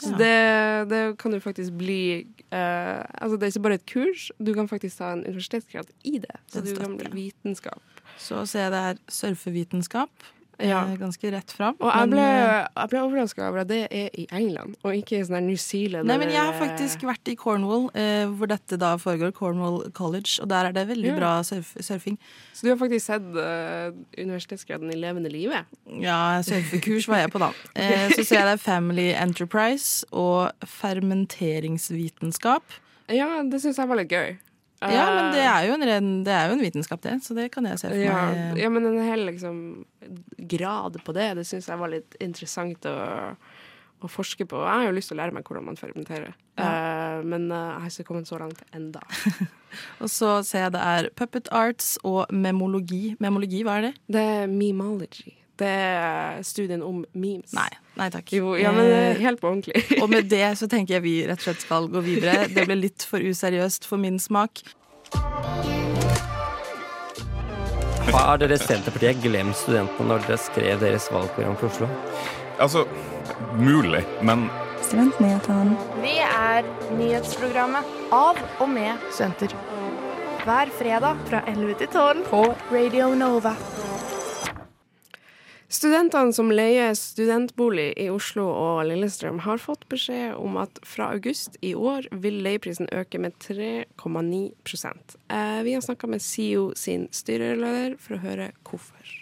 Så 0.00 0.16
det, 0.16 0.34
det, 0.90 1.00
kan 1.20 1.34
du 1.34 1.40
faktisk 1.44 1.74
bli 1.76 2.24
uh, 2.54 3.04
Altså 3.04 3.36
det 3.36 3.42
er 3.42 3.52
ikke 3.52 3.64
bare 3.66 3.78
et 3.80 3.86
kurs, 3.86 4.30
du 4.40 4.54
kan 4.56 4.68
faktisk 4.68 4.98
ta 4.98 5.12
en 5.12 5.24
universitetsgrad 5.26 5.92
i 6.08 6.18
det. 6.22 6.36
Så 6.48 6.64
du 6.64 6.72
kan 6.78 6.96
bli 6.96 7.10
vitenskap. 7.12 7.82
Så 8.20 8.46
ser 8.48 8.68
jeg 8.68 8.72
det 8.72 8.80
er 8.90 9.02
surfevitenskap. 9.12 10.10
Ja. 10.68 10.82
eh, 10.88 10.96
ganske 11.00 11.30
rett 11.32 11.50
fram. 11.56 11.76
Og 11.80 11.90
jeg 11.92 12.10
ble, 12.10 12.20
eh, 12.20 12.66
jeg 12.76 12.88
ble 12.90 12.98
overraska 13.06 13.48
over 13.48 13.60
at 13.60 13.68
det 13.68 13.80
er 13.90 14.10
i 14.18 14.26
England, 14.32 14.76
og 14.84 14.92
ikke 14.94 15.18
i 15.20 15.22
sånn 15.24 15.46
New 15.46 15.56
Zealand. 15.56 16.06
Nei, 16.06 16.16
men 16.18 16.28
jeg 16.30 16.40
har 16.40 16.52
faktisk 16.60 17.00
vært 17.08 17.28
i 17.32 17.34
Cornwall, 17.36 17.90
eh, 17.94 18.26
hvor 18.26 18.46
dette 18.50 18.76
da 18.78 18.96
foregår, 18.96 19.32
Cornwall 19.32 19.90
College, 19.92 20.38
og 20.42 20.48
der 20.48 20.66
er 20.66 20.72
det 20.72 20.86
veldig 20.88 21.10
Ja. 21.12 21.16
bra 21.16 21.42
surf 21.42 21.74
surfing. 21.80 22.18
Så 22.54 22.62
du 22.62 22.68
har 22.70 22.76
faktisk 22.76 23.06
sett 23.06 23.22
eh, 23.36 23.90
universitetsgraden 24.22 24.92
i 24.92 24.96
levende 24.96 25.30
livet? 25.32 25.64
Ja, 26.00 26.40
surfekurs 26.42 27.06
var 27.08 27.16
jeg 27.24 27.30
på 27.32 27.38
da. 27.38 27.52
Eh, 27.74 28.08
så 28.10 28.24
ser 28.24 28.36
jeg 28.36 28.44
det 28.46 28.52
er 28.52 28.56
Family 28.58 29.10
Enterprise 29.14 30.04
og 30.12 30.52
fermenteringsvitenskap. 30.66 32.62
Ja, 33.10 33.42
det 33.42 33.58
syns 33.58 33.74
jeg 33.80 33.88
var 33.90 33.96
litt 33.98 34.12
gøy. 34.14 34.36
Ja, 34.80 35.06
men 35.12 35.34
det 35.34 35.42
er 35.44 35.66
jo 35.68 35.74
en, 35.76 35.84
ren, 35.84 36.12
det 36.24 36.32
er 36.32 36.48
jo 36.48 36.56
en 36.56 36.62
vitenskap, 36.64 37.02
det, 37.04 37.18
så 37.24 37.34
det 37.36 37.50
kan 37.52 37.66
jeg 37.68 37.80
se 37.82 37.90
for 37.90 38.00
ja, 38.00 38.20
meg. 38.32 38.60
ja, 38.62 38.70
men 38.72 38.86
en 38.88 39.02
hel 39.04 39.26
liksom, 39.28 39.58
grad 40.48 40.96
på 41.04 41.14
det, 41.16 41.34
det 41.36 41.44
syns 41.48 41.68
jeg 41.68 41.82
var 41.82 41.92
litt 41.92 42.16
interessant 42.24 42.88
å, 42.88 42.94
å 44.00 44.08
forske 44.08 44.48
på. 44.48 44.62
Jeg 44.64 44.80
har 44.80 44.88
jo 44.88 44.94
lyst 44.96 45.12
til 45.12 45.18
å 45.18 45.20
lære 45.20 45.36
meg 45.36 45.44
hvordan 45.44 45.68
man 45.68 45.80
fermenterer, 45.80 46.32
Eh, 46.60 47.18
men 47.26 47.48
uh, 47.52 47.56
jeg 47.56 47.82
har 47.82 47.92
ikke 47.94 48.08
kommet 48.10 48.28
så 48.28 48.38
langt 48.40 48.62
enda. 48.76 49.02
Og 50.02 50.10
så 50.10 50.40
ser 50.46 50.66
jeg 50.66 50.74
det 50.74 50.82
er 50.92 51.10
puppet 51.16 51.50
arts 51.54 51.94
og 52.06 52.24
memologi. 52.34 53.14
Memologi, 53.22 53.62
hva 53.66 53.78
er 53.78 53.88
det? 53.88 53.92
Det 54.10 54.24
er 54.40 54.50
memology. 54.50 55.36
Det 55.60 55.68
er 55.68 56.40
studien 56.46 56.80
om 56.86 57.02
memes. 57.12 57.52
Nei, 57.52 57.68
nei 58.00 58.08
takk. 58.14 58.30
Jo, 58.32 58.54
ja, 58.56 58.72
men 58.72 58.86
eh, 58.88 58.98
Eh, 59.10 59.20
helt 59.20 59.40
på 59.42 59.50
ordentlig. 59.50 59.82
og 60.00 60.08
med 60.12 60.28
det 60.32 60.46
så 60.58 60.68
tenker 60.72 60.96
jeg 60.96 61.04
vi 61.04 61.14
rett 61.28 61.40
og 61.42 61.50
slett 61.50 61.64
skal 61.66 61.88
gå 61.92 62.00
videre. 62.06 62.46
Det 62.48 62.64
ble 62.68 62.78
litt 62.80 63.04
for 63.04 63.20
useriøst 63.20 63.84
for 63.88 64.00
min 64.00 64.16
smak. 64.22 64.62
Har 68.10 68.40
dere 68.42 68.56
Senterpartiet 68.58 69.20
glemt 69.22 69.56
studentene 69.58 70.08
når 70.10 70.24
dere 70.26 70.38
skrev 70.40 70.80
deres 70.82 71.06
valgprogram 71.12 71.56
for 71.60 71.68
Oslo? 71.70 71.88
Altså, 72.60 72.86
mulig, 73.60 74.02
men 74.26 74.48
Studentnyhetene. 74.80 75.76
Vi 76.02 76.16
er 76.24 76.66
nyhetsprogrammet 76.98 77.86
av 78.16 78.40
og 78.64 78.68
med 78.72 78.96
studenter. 79.12 79.52
Hver 80.40 80.72
fredag 80.72 81.20
fra 81.28 81.42
11 81.52 81.74
til 81.82 81.90
12 81.92 82.24
på 82.32 82.42
Radio 82.72 83.12
Nova. 83.14 83.52
Studentene 85.70 86.34
som 86.34 86.48
leier 86.50 86.96
studentbolig 86.98 87.92
i 88.02 88.08
Oslo 88.10 88.48
og 88.50 88.80
Lillestrøm, 88.88 89.38
har 89.44 89.60
fått 89.62 89.84
beskjed 89.92 90.34
om 90.34 90.56
at 90.58 90.80
fra 90.82 91.12
august 91.14 91.60
i 91.62 91.76
år 91.78 92.08
vil 92.24 92.40
leieprisen 92.42 92.90
øke 92.90 93.20
med 93.22 93.36
3,9 93.38 94.40
eh, 95.30 95.62
Vi 95.62 95.76
har 95.76 95.84
snakka 95.86 96.10
med 96.10 96.22
SIO 96.26 96.72
sin 96.74 97.06
styreleder 97.14 97.94
for 98.02 98.18
å 98.18 98.22
høre 98.24 98.50
hvorfor. 98.66 99.14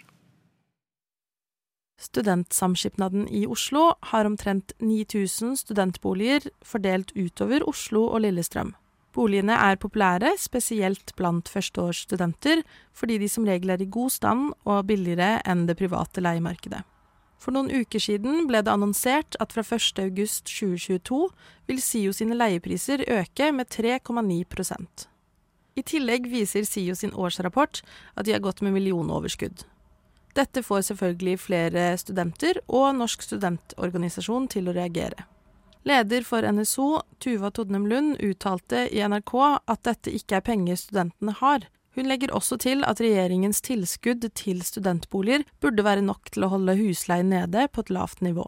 Studentsamskipnaden 2.01 3.27
i 3.29 3.45
Oslo 3.45 3.93
har 4.09 4.25
omtrent 4.25 4.73
9000 4.81 5.53
studentboliger 5.61 6.49
fordelt 6.65 7.13
utover 7.13 7.61
Oslo 7.69 8.07
og 8.07 8.23
Lillestrøm. 8.25 8.73
Boligene 9.15 9.55
er 9.57 9.79
populære, 9.81 10.35
spesielt 10.37 11.15
blant 11.17 11.49
førsteårsstudenter, 11.49 12.61
fordi 12.93 13.17
de 13.17 13.29
som 13.29 13.47
regel 13.47 13.73
er 13.73 13.81
i 13.81 13.89
god 13.89 14.13
stand 14.13 14.51
og 14.69 14.85
billigere 14.87 15.39
enn 15.49 15.65
det 15.69 15.79
private 15.79 16.21
leiemarkedet. 16.21 16.83
For 17.39 17.55
noen 17.55 17.71
uker 17.71 18.03
siden 18.03 18.45
ble 18.49 18.59
det 18.61 18.71
annonsert 18.71 19.37
at 19.39 19.55
fra 19.55 19.63
1. 19.63 20.01
august 20.03 20.49
2022 20.51 21.21
vil 21.71 21.81
SIO 21.81 22.11
sine 22.13 22.35
leiepriser 22.35 23.05
øke 23.07 23.49
med 23.55 23.71
3,9% 23.71 25.07
I 25.79 25.85
tillegg 25.87 26.27
viser 26.29 26.67
SIO 26.67 26.97
sin 26.99 27.15
årsrapport 27.15 27.81
at 28.15 28.27
de 28.27 28.35
har 28.35 28.43
gått 28.43 28.61
med 28.61 28.75
millionoverskudd. 28.75 29.63
Dette 30.35 30.61
får 30.61 30.89
selvfølgelig 30.91 31.39
flere 31.47 31.89
studenter 31.97 32.59
og 32.67 32.91
Norsk 32.99 33.23
studentorganisasjon 33.25 34.51
til 34.51 34.67
å 34.69 34.75
reagere. 34.75 35.25
Leder 35.87 36.25
for 36.27 36.43
NSO, 36.43 37.01
Tuva 37.23 37.51
Todnem 37.51 37.87
Lund, 37.87 38.17
uttalte 38.19 38.87
i 38.91 39.03
NRK 39.07 39.35
at 39.65 39.83
dette 39.87 40.11
ikke 40.11 40.39
er 40.39 40.45
penger 40.45 40.79
studentene 40.79 41.35
har. 41.39 41.67
Hun 41.95 42.07
legger 42.07 42.33
også 42.35 42.59
til 42.61 42.83
at 42.87 42.99
regjeringens 43.01 43.63
tilskudd 43.65 44.27
til 44.37 44.61
studentboliger 44.63 45.45
burde 45.63 45.85
være 45.87 46.03
nok 46.05 46.29
til 46.33 46.45
å 46.45 46.51
holde 46.53 46.77
husleien 46.79 47.31
nede 47.33 47.67
på 47.71 47.85
et 47.85 47.93
lavt 47.95 48.21
nivå. 48.25 48.45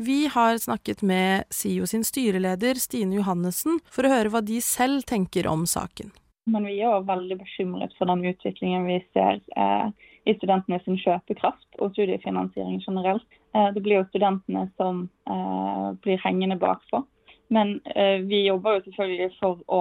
Vi 0.00 0.30
har 0.32 0.56
snakket 0.56 1.02
med 1.02 1.44
SIO 1.52 1.84
sin 1.86 2.06
styreleder 2.06 2.78
Stine 2.80 3.18
Johannessen 3.18 3.82
for 3.92 4.06
å 4.06 4.12
høre 4.14 4.32
hva 4.32 4.40
de 4.40 4.62
selv 4.64 5.04
tenker 5.10 5.50
om 5.50 5.66
saken. 5.68 6.14
Men 6.48 6.64
vi 6.64 6.78
er 6.78 6.86
jo 6.86 7.02
veldig 7.04 7.36
bekymret 7.42 7.92
for 7.98 8.08
den 8.08 8.24
utviklingen 8.30 8.86
vi 8.88 8.96
ser 9.12 9.42
eh, 9.60 9.90
i 10.24 10.34
studentenes 10.38 10.88
kjøpekraft 11.04 11.82
og 11.82 11.92
studiefinansiering 11.92 12.80
generelt. 12.86 13.39
Eh, 13.52 13.72
det 13.74 13.80
blir 13.80 13.96
jo 13.96 14.04
studentene 14.04 14.68
som 14.76 15.08
eh, 15.30 15.92
blir 16.02 16.18
hengende 16.18 16.56
bakpå. 16.56 17.04
Men 17.48 17.80
eh, 17.84 18.20
vi 18.20 18.46
jobber 18.46 18.78
jo 18.78 18.84
selvfølgelig 18.84 19.30
for 19.40 19.64
å 19.66 19.80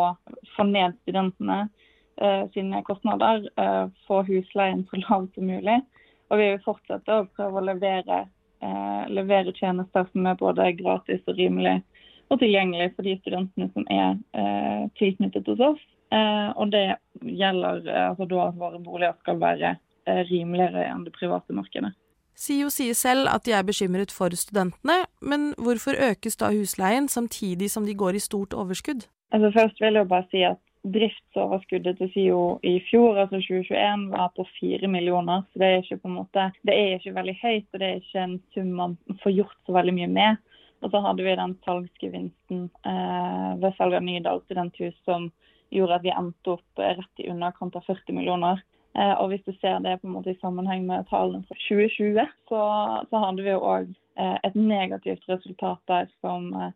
få 0.56 0.66
ned 0.70 0.98
studentene 1.04 1.68
sine 2.52 2.82
kostnader, 2.84 3.46
få 4.04 4.18
husleien 4.28 4.82
så 4.90 4.98
lav 5.00 5.30
som 5.32 5.46
mulig. 5.48 5.78
Og 6.28 6.42
vi 6.42 6.50
vil 6.50 6.66
fortsette 6.66 7.16
å 7.16 7.30
prøve 7.32 7.62
å 7.62 7.64
levere, 7.64 8.18
levere 9.08 9.54
tjenester 9.56 10.04
som 10.10 10.28
er 10.28 10.36
både 10.42 10.66
gratis 10.82 11.24
og 11.32 11.40
rimelig 11.40 11.78
og 12.28 12.42
tilgjengelig 12.42 12.90
for 12.98 13.08
de 13.08 13.16
studentene 13.22 13.70
som 13.72 13.88
er 13.88 14.92
tilknyttet 15.00 15.48
hos 15.48 15.64
oss. 15.70 15.88
Og 16.60 16.76
det 16.76 16.84
gjelder 17.24 17.88
altså 18.10 18.28
da 18.28 18.44
at 18.50 18.60
våre 18.66 18.84
boliger 18.84 19.16
skal 19.24 19.40
være 19.40 19.78
rimeligere 20.28 20.90
enn 20.92 21.08
det 21.08 21.16
private 21.16 21.56
markedet. 21.56 21.96
SIO 22.40 22.70
sier 22.72 22.96
selv 22.96 23.28
at 23.28 23.44
de 23.44 23.52
er 23.52 23.66
bekymret 23.68 24.14
for 24.16 24.32
studentene, 24.32 25.02
men 25.20 25.52
hvorfor 25.60 25.98
økes 26.00 26.40
da 26.40 26.54
husleien 26.56 27.10
samtidig 27.12 27.68
som 27.74 27.84
de 27.88 27.98
går 28.00 28.16
i 28.16 28.24
stort 28.24 28.56
overskudd? 28.56 29.10
Altså 29.36 29.52
Først 29.58 29.82
vil 29.84 30.00
jeg 30.00 30.08
bare 30.08 30.28
si 30.32 30.44
at 30.48 30.62
driftsoverskuddet 30.88 31.98
til 32.00 32.12
SIO 32.14 32.44
i 32.64 32.78
fjor, 32.88 33.18
altså 33.20 33.42
2021, 33.44 34.06
var 34.14 34.32
på 34.36 34.46
4 34.60 34.88
millioner. 34.88 35.44
Så 35.52 35.60
det 35.60 35.68
er 35.68 35.84
ikke 35.84 35.98
på 35.98 36.08
en 36.08 36.20
måte, 36.22 36.46
det 36.64 36.78
er 36.78 36.96
ikke 36.96 37.16
veldig 37.20 37.36
høyt, 37.42 37.68
og 37.74 37.80
det 37.80 37.90
er 37.90 38.00
ikke 38.00 38.24
en 38.24 38.38
sum 38.54 38.72
man 38.80 38.96
får 39.24 39.36
gjort 39.36 39.60
så 39.66 39.76
veldig 39.76 39.96
mye 40.00 40.12
med. 40.16 40.40
Og 40.80 40.94
så 40.94 41.04
hadde 41.04 41.26
vi 41.28 41.36
den 41.36 41.58
salgsgevinsten 41.68 42.66
eh, 42.88 43.52
ved 43.60 43.76
salg 43.76 44.00
av 44.00 44.06
Nydal 44.06 44.40
studenthus 44.46 44.96
som 45.04 45.28
gjorde 45.76 46.00
at 46.00 46.06
vi 46.08 46.16
endte 46.16 46.56
opp 46.56 46.80
rett 46.80 47.22
i 47.22 47.28
underkant 47.30 47.76
av 47.76 47.84
40 47.90 48.16
millioner. 48.16 48.64
Eh, 49.00 49.16
og 49.16 49.32
hvis 49.32 49.44
du 49.48 49.54
ser 49.62 49.80
det 49.86 50.00
på 50.02 50.10
en 50.10 50.16
måte 50.18 50.34
i 50.34 50.40
sammenheng 50.42 50.84
med 50.88 51.08
tallene 51.12 51.46
fra 51.48 51.56
2020, 51.56 52.26
så, 52.52 52.64
så 53.10 53.22
hadde 53.24 53.46
vi 53.46 53.54
jo 53.54 53.62
òg 53.64 53.94
eh, 54.20 54.36
et 54.44 54.58
negativt 54.60 55.24
resultat 55.32 55.80
der 55.88 56.10
som 56.20 56.50
eh, 56.54 56.74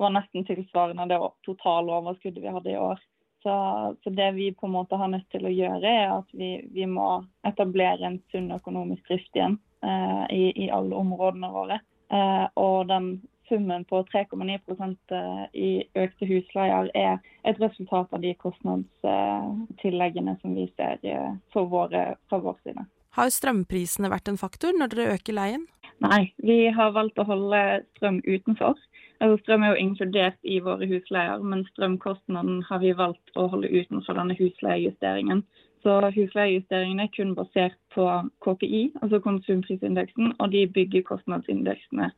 var 0.00 0.14
nesten 0.14 0.46
tilsvarende 0.48 1.08
det 1.10 1.20
totale 1.44 1.92
overskuddet 2.00 2.42
vi 2.44 2.54
hadde 2.54 2.72
i 2.72 2.80
år. 2.80 3.02
Så, 3.42 3.54
så, 4.02 4.10
det 4.10 4.32
vi 4.34 4.50
på 4.52 4.66
en 4.66 4.74
måte 4.74 4.98
har 4.98 5.12
nødt 5.12 5.28
til 5.30 5.44
å 5.46 5.52
gjøre, 5.52 5.86
er 5.86 6.14
at 6.16 6.32
vi, 6.34 6.56
vi 6.74 6.86
må 6.90 7.20
etablere 7.46 8.08
en 8.08 8.18
sunn 8.32 8.48
økonomisk 8.56 9.06
drift 9.06 9.38
igjen 9.38 9.58
eh, 9.86 10.24
i, 10.34 10.44
i, 10.64 10.70
alle 10.74 10.96
områdene 10.98 11.52
våre. 11.52 11.78
Eh, 12.10 12.46
og 12.58 12.88
den 12.90 13.12
summen 13.48 13.84
på 13.88 14.02
3,9% 14.10 15.14
i 15.54 15.84
økte 15.98 16.26
husleier 16.28 16.90
er 16.94 17.18
et 17.44 17.60
resultat 17.62 18.08
av 18.12 18.20
de 18.24 18.34
kostnadstilleggene 18.40 20.36
som 20.42 20.54
vi 20.58 20.66
ser 20.74 20.98
eh, 21.02 21.32
våre, 21.54 22.14
fra 22.28 22.38
vår 22.42 22.56
side. 22.64 22.82
Har 23.16 23.32
strømprisene 23.32 24.10
vært 24.12 24.28
en 24.28 24.36
faktor 24.40 24.72
når 24.76 24.92
dere 24.92 25.14
øker 25.16 25.34
leien? 25.38 25.64
Nei, 26.04 26.34
vi 26.44 26.68
har 26.68 26.92
valgt 26.92 27.18
å 27.18 27.24
holde 27.24 27.60
strøm 27.96 28.18
utenfor. 28.26 28.76
Altså, 29.24 29.38
strøm 29.40 29.62
er 29.64 29.72
jo 29.72 29.84
inkludert 29.86 30.36
i 30.44 30.58
våre 30.60 30.84
husleier, 30.90 31.40
men 31.40 31.64
strømkostnaden 31.70 32.60
har 32.68 32.82
vi 32.82 32.92
valgt 32.98 33.32
å 33.32 33.46
holde 33.52 33.72
utenfor 33.72 34.18
denne 34.18 34.36
husleiejusteringen. 34.36 35.40
Så 35.80 35.94
husleiejusteringen 36.12 37.00
er 37.00 37.08
kun 37.14 37.32
basert 37.38 37.78
på 37.94 38.04
KPI, 38.44 38.82
altså 39.00 39.22
konsumprisindeksen, 39.24 40.34
og 40.36 40.52
de 40.52 40.66
byggekostnadsindeksene 40.76 42.10
eh, 42.10 42.16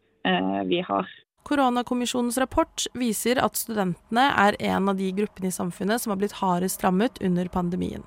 vi 0.69 0.81
har. 0.87 1.09
Koronakommisjonens 1.49 2.37
rapport 2.39 2.85
viser 2.99 3.39
at 3.41 3.57
studentene 3.57 4.27
er 4.37 4.59
en 4.73 4.91
av 4.91 4.99
de 4.99 5.09
gruppene 5.17 5.49
i 5.49 5.55
samfunnet 5.55 6.03
som 6.03 6.13
har 6.13 6.19
blitt 6.21 6.37
hardest 6.43 6.85
rammet 6.85 7.23
under 7.25 7.49
pandemien. 7.49 8.05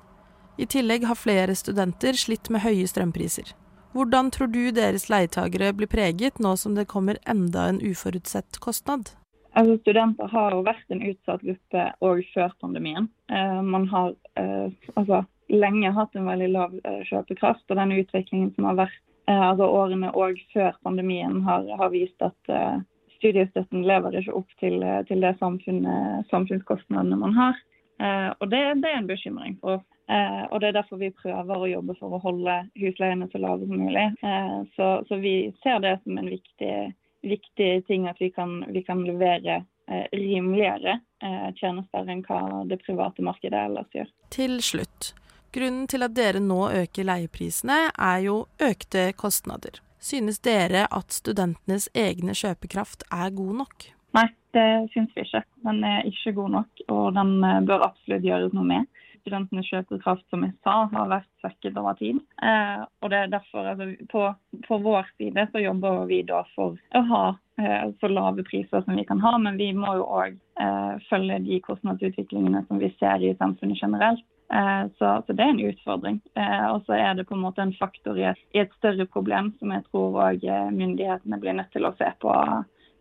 I 0.58 0.66
tillegg 0.66 1.08
har 1.08 1.18
flere 1.18 1.56
studenter 1.58 2.14
slitt 2.18 2.50
med 2.52 2.62
høye 2.62 2.86
strømpriser. 2.86 3.54
Hvordan 3.92 4.30
tror 4.32 4.48
du 4.52 4.70
deres 4.72 5.08
leietagere 5.12 5.72
blir 5.76 5.90
preget 5.90 6.38
nå 6.40 6.54
som 6.56 6.76
det 6.76 6.86
kommer 6.92 7.18
enda 7.28 7.66
en 7.68 7.80
uforutsett 7.82 8.60
kostnad? 8.62 9.10
Altså, 9.52 9.76
studenter 9.82 10.30
har 10.32 10.54
jo 10.54 10.62
vært 10.64 10.94
en 10.94 11.02
utsatt 11.04 11.42
gruppe 11.44 11.88
òg 12.00 12.22
før 12.32 12.54
pandemien. 12.62 13.10
Eh, 13.28 13.60
man 13.60 13.84
har 13.90 14.14
eh, 14.40 14.70
altså, 14.94 15.24
lenge 15.52 15.92
hatt 15.92 16.16
en 16.16 16.30
veldig 16.30 16.48
lav 16.54 16.78
eh, 16.84 17.02
kjøpekraft, 17.10 17.66
og 17.68 17.76
den 17.76 17.92
utviklingen 17.98 18.54
som 18.54 18.70
har 18.70 18.78
vært 18.86 18.96
eh, 18.96 19.11
altså, 19.30 19.68
årene 19.68 20.10
òg 20.18 20.40
før 20.52 20.74
pandemien, 20.82 21.42
har, 21.46 21.68
har 21.78 21.92
vist 21.92 22.24
at 22.24 22.50
eh, 22.50 22.80
studiestøtten 23.18 23.84
lever 23.86 24.18
ikke 24.18 24.34
opp 24.34 24.50
til, 24.58 24.82
til 25.08 25.22
det 25.22 25.36
samfunnskostnadene 25.38 27.20
man 27.20 27.36
har. 27.38 27.60
Eh, 28.02 28.30
og 28.40 28.50
det, 28.50 28.62
det, 28.82 28.90
er 28.90 28.98
en 28.98 29.10
bekymring 29.10 29.58
for 29.60 29.78
oss. 29.78 29.88
Eh, 30.10 30.42
og 30.50 30.60
Det 30.60 30.68
er 30.68 30.78
derfor 30.78 31.00
vi 31.00 31.12
prøver 31.14 31.58
å 31.58 31.70
jobbe 31.70 31.96
for 32.00 32.16
å 32.16 32.22
holde 32.22 32.56
husleiene 32.80 33.28
så 33.30 33.40
lave 33.42 33.68
som 33.68 33.84
mulig. 33.84 34.08
Eh, 34.26 34.58
så, 34.76 34.88
så, 35.08 35.20
vi 35.22 35.52
ser 35.62 35.82
det 35.84 35.98
som 36.02 36.18
en 36.18 36.30
viktig, 36.32 36.76
viktig 37.22 37.70
ting 37.86 38.08
at 38.10 38.20
vi 38.20 38.32
kan, 38.34 38.60
vi 38.74 38.82
kan 38.86 39.04
levere 39.06 39.62
eh, 39.86 40.06
rimeligere 40.12 40.98
eh, 41.22 41.48
tjenester 41.60 42.10
enn 42.10 42.24
hva 42.26 42.64
det 42.68 42.82
private 42.82 43.24
markedet 43.24 43.66
ellers 43.70 43.94
gjør. 43.94 44.10
Til 44.34 44.58
slutt. 44.64 45.12
Grunnen 45.52 45.84
til 45.84 46.00
at 46.00 46.14
dere 46.16 46.40
nå 46.40 46.60
øker 46.72 47.04
leieprisene, 47.04 47.90
er 47.92 48.22
jo 48.24 48.36
økte 48.56 49.10
kostnader. 49.12 49.82
Synes 50.00 50.40
dere 50.40 50.86
at 50.88 51.12
studentenes 51.12 51.90
egne 51.94 52.32
kjøpekraft 52.34 53.04
er 53.12 53.34
god 53.36 53.58
nok? 53.60 53.84
Nei, 54.16 54.30
det 54.56 54.64
syns 54.94 55.12
vi 55.14 55.26
ikke. 55.26 55.42
Den 55.66 55.84
er 55.84 56.08
ikke 56.08 56.32
god 56.40 56.54
nok, 56.56 56.82
og 56.88 57.04
den 57.18 57.36
eh, 57.44 57.60
bør 57.68 57.84
absolutt 57.90 58.24
gjøres 58.24 58.56
noe 58.56 58.64
med. 58.70 58.88
Studentenes 59.22 59.68
kjøpekraft 59.68 60.24
som 60.32 60.42
jeg 60.42 60.56
sa, 60.64 60.78
har 60.90 61.12
vært 61.12 61.28
svekket 61.44 61.76
over 61.78 62.00
tid. 62.00 62.24
Eh, 62.42 62.82
og 63.04 63.12
det 63.12 63.20
er 63.20 63.30
derfor, 63.36 63.68
altså, 63.74 63.92
på, 64.10 64.24
på, 64.66 64.80
vår 64.88 65.12
side 65.14 65.46
så 65.52 65.62
jobber 65.62 66.02
vi 66.08 66.24
da 66.32 66.42
for 66.56 66.80
å 66.96 67.06
ha 67.12 67.22
eh, 67.60 67.92
så 68.00 68.10
lave 68.10 68.48
priser 68.48 68.82
som 68.82 68.96
vi 68.96 69.04
kan 69.06 69.20
ha, 69.22 69.36
men 69.38 69.60
vi 69.60 69.70
må 69.76 69.94
jo 70.00 70.08
òg 70.08 70.40
eh, 70.64 70.92
følge 71.12 71.42
de 71.44 71.60
kostnadsutviklingene 71.68 72.64
som 72.66 72.80
vi 72.82 72.90
ser 72.96 73.22
i 73.22 73.36
samfunnet 73.36 73.84
generelt. 73.84 74.24
Eh, 74.52 74.84
så, 74.98 75.22
så, 75.26 75.32
det 75.32 75.44
er 75.44 75.54
en 75.54 75.64
utfordring. 75.70 76.18
Eh, 76.36 76.66
og 76.72 76.82
så 76.86 76.98
er 76.98 77.14
det 77.16 77.28
på 77.28 77.36
en 77.36 77.44
måte 77.44 77.64
en 77.64 77.72
faktor 77.78 78.18
i 78.20 78.26
et, 78.32 78.42
i 78.52 78.60
et 78.64 78.74
større 78.80 79.06
problem 79.08 79.52
som 79.60 79.72
jeg 79.72 79.86
tror 79.88 80.18
òg 80.28 80.44
myndighetene 80.76 81.40
blir 81.40 81.56
nødt 81.56 81.72
til 81.72 81.88
å 81.88 81.94
se 81.96 82.10
på 82.20 82.34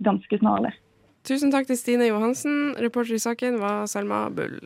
ganske 0.06 0.40
snarlig. 0.42 0.74
Tusen 1.28 1.52
takk 1.54 1.68
til 1.70 1.78
Stine 1.78 2.08
Johansen. 2.10 2.74
Reporter 2.82 3.20
i 3.20 3.22
saken 3.22 3.60
var 3.62 3.86
Selma 3.92 4.24
Bull. 4.34 4.58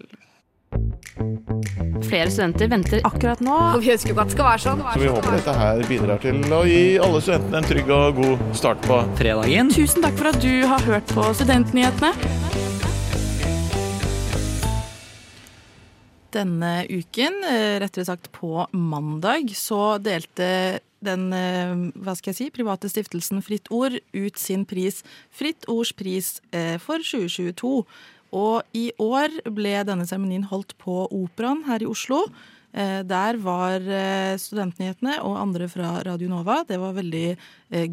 Flere 2.05 2.29
studenter 2.29 2.69
venter 2.71 3.01
akkurat 3.07 3.41
nå. 3.43 3.55
Og 3.73 3.81
vi 3.83 3.91
ønsker 3.95 4.13
jo 4.13 4.21
at 4.21 4.29
det 4.29 4.37
skal 4.37 4.49
være 4.51 4.63
sånn. 4.67 4.85
Så 4.85 5.01
vi 5.01 5.11
håper 5.11 5.37
dette 5.39 5.57
her 5.57 5.83
bidrar 5.89 6.23
til 6.23 6.39
å 6.53 6.61
gi 6.69 6.83
alle 7.01 7.23
studentene 7.25 7.61
en 7.63 7.69
trygg 7.73 7.91
og 7.97 8.21
god 8.21 8.47
start 8.61 8.87
på 8.87 9.01
fredagen. 9.19 9.73
Tusen 9.73 10.05
takk 10.05 10.21
for 10.21 10.31
at 10.31 10.39
du 10.43 10.53
har 10.69 10.87
hørt 10.87 11.17
på 11.17 11.27
Studentnyhetene. 11.41 12.74
Denne 16.35 16.83
uken, 16.91 17.43
eh, 17.47 17.77
rettere 17.79 18.05
sagt 18.05 18.31
på 18.35 18.65
mandag, 18.73 19.53
så 19.55 19.95
delte 20.03 20.81
den 21.05 21.29
eh, 21.31 21.71
hva 21.95 22.15
skal 22.17 22.33
jeg 22.33 22.39
si, 22.39 22.47
private 22.51 22.89
stiftelsen 22.91 23.39
Fritt 23.45 23.69
Ord 23.71 23.95
ut 24.11 24.41
sin 24.41 24.65
pris, 24.67 24.99
Fritt 25.31 25.67
Ords 25.71 25.93
pris 25.95 26.41
eh, 26.51 26.75
for 26.81 26.99
2022. 26.99 27.85
Og 28.35 28.75
i 28.75 28.89
år 28.99 29.37
ble 29.55 29.77
denne 29.87 30.07
seremonien 30.09 30.43
holdt 30.49 30.75
på 30.81 31.05
Operaen 31.07 31.63
her 31.69 31.85
i 31.85 31.87
Oslo. 31.87 32.25
Der 32.75 33.37
var 33.39 33.79
Studentnyhetene 34.41 35.21
og 35.23 35.37
andre 35.39 35.69
fra 35.71 35.93
Radio 36.03 36.27
Nova. 36.27 36.57
Det 36.67 36.75
var 36.81 36.97
veldig 36.97 37.29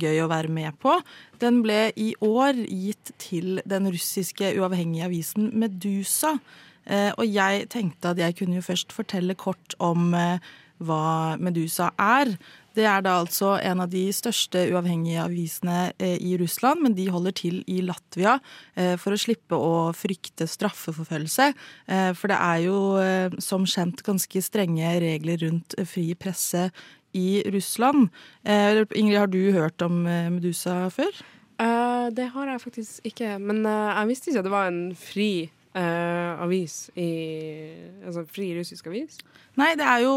gøy 0.02 0.18
å 0.24 0.26
være 0.32 0.50
med 0.50 0.74
på. 0.82 0.96
Den 1.38 1.60
ble 1.62 1.92
i 1.94 2.08
år 2.18 2.58
gitt 2.66 3.12
til 3.22 3.60
den 3.62 3.86
russiske 3.94 4.50
uavhengige 4.58 5.06
avisen 5.06 5.52
Medusa. 5.54 6.32
Og 6.90 7.22
jeg 7.28 7.68
tenkte 7.70 8.10
at 8.10 8.18
jeg 8.18 8.34
kunne 8.38 8.56
jo 8.58 8.64
først 8.66 8.92
fortelle 8.92 9.36
kort 9.38 9.76
om 9.78 10.14
hva 10.82 11.36
Medusa 11.40 11.90
er. 12.00 12.32
Det 12.72 12.86
er 12.88 13.02
da 13.04 13.18
altså 13.20 13.56
en 13.60 13.82
av 13.84 13.90
de 13.92 14.06
største 14.14 14.64
uavhengige 14.72 15.20
avisene 15.20 15.92
eh, 16.00 16.16
i 16.16 16.36
Russland, 16.40 16.80
men 16.84 16.96
de 16.96 17.10
holder 17.12 17.34
til 17.36 17.60
i 17.68 17.82
Latvia 17.84 18.38
eh, 18.74 18.94
for 19.00 19.12
å 19.12 19.20
slippe 19.20 19.58
å 19.58 19.90
frykte 19.96 20.48
straffeforfølgelse. 20.48 21.50
Eh, 21.52 22.10
for 22.16 22.32
det 22.32 22.38
er 22.40 22.64
jo 22.64 22.80
som 23.44 23.66
kjent 23.68 24.02
ganske 24.06 24.42
strenge 24.44 24.96
regler 25.04 25.44
rundt 25.44 25.76
fri 25.88 26.12
presse 26.16 26.70
i 27.12 27.42
Russland. 27.52 28.08
Ingrid, 28.48 29.18
har 29.20 29.28
du 29.28 29.52
hørt 29.52 29.82
om 29.84 30.00
Medusa 30.32 30.86
før? 30.92 31.10
Det 32.16 32.28
har 32.32 32.48
jeg 32.48 32.62
faktisk 32.62 33.08
ikke. 33.10 33.34
Men 33.36 33.66
jeg 33.68 34.08
visste 34.08 34.30
ikke 34.30 34.40
at 34.40 34.48
det 34.48 34.54
var 34.54 34.70
en 34.70 34.86
fri 34.96 35.28
uh, 35.76 36.42
avis 36.44 36.90
i 36.96 37.10
Altså 38.02 38.26
fri 38.28 38.52
russisk 38.58 38.90
avis? 38.90 39.20
Nei, 39.60 39.74
det 39.76 39.84
er 39.84 40.00
jo 40.06 40.14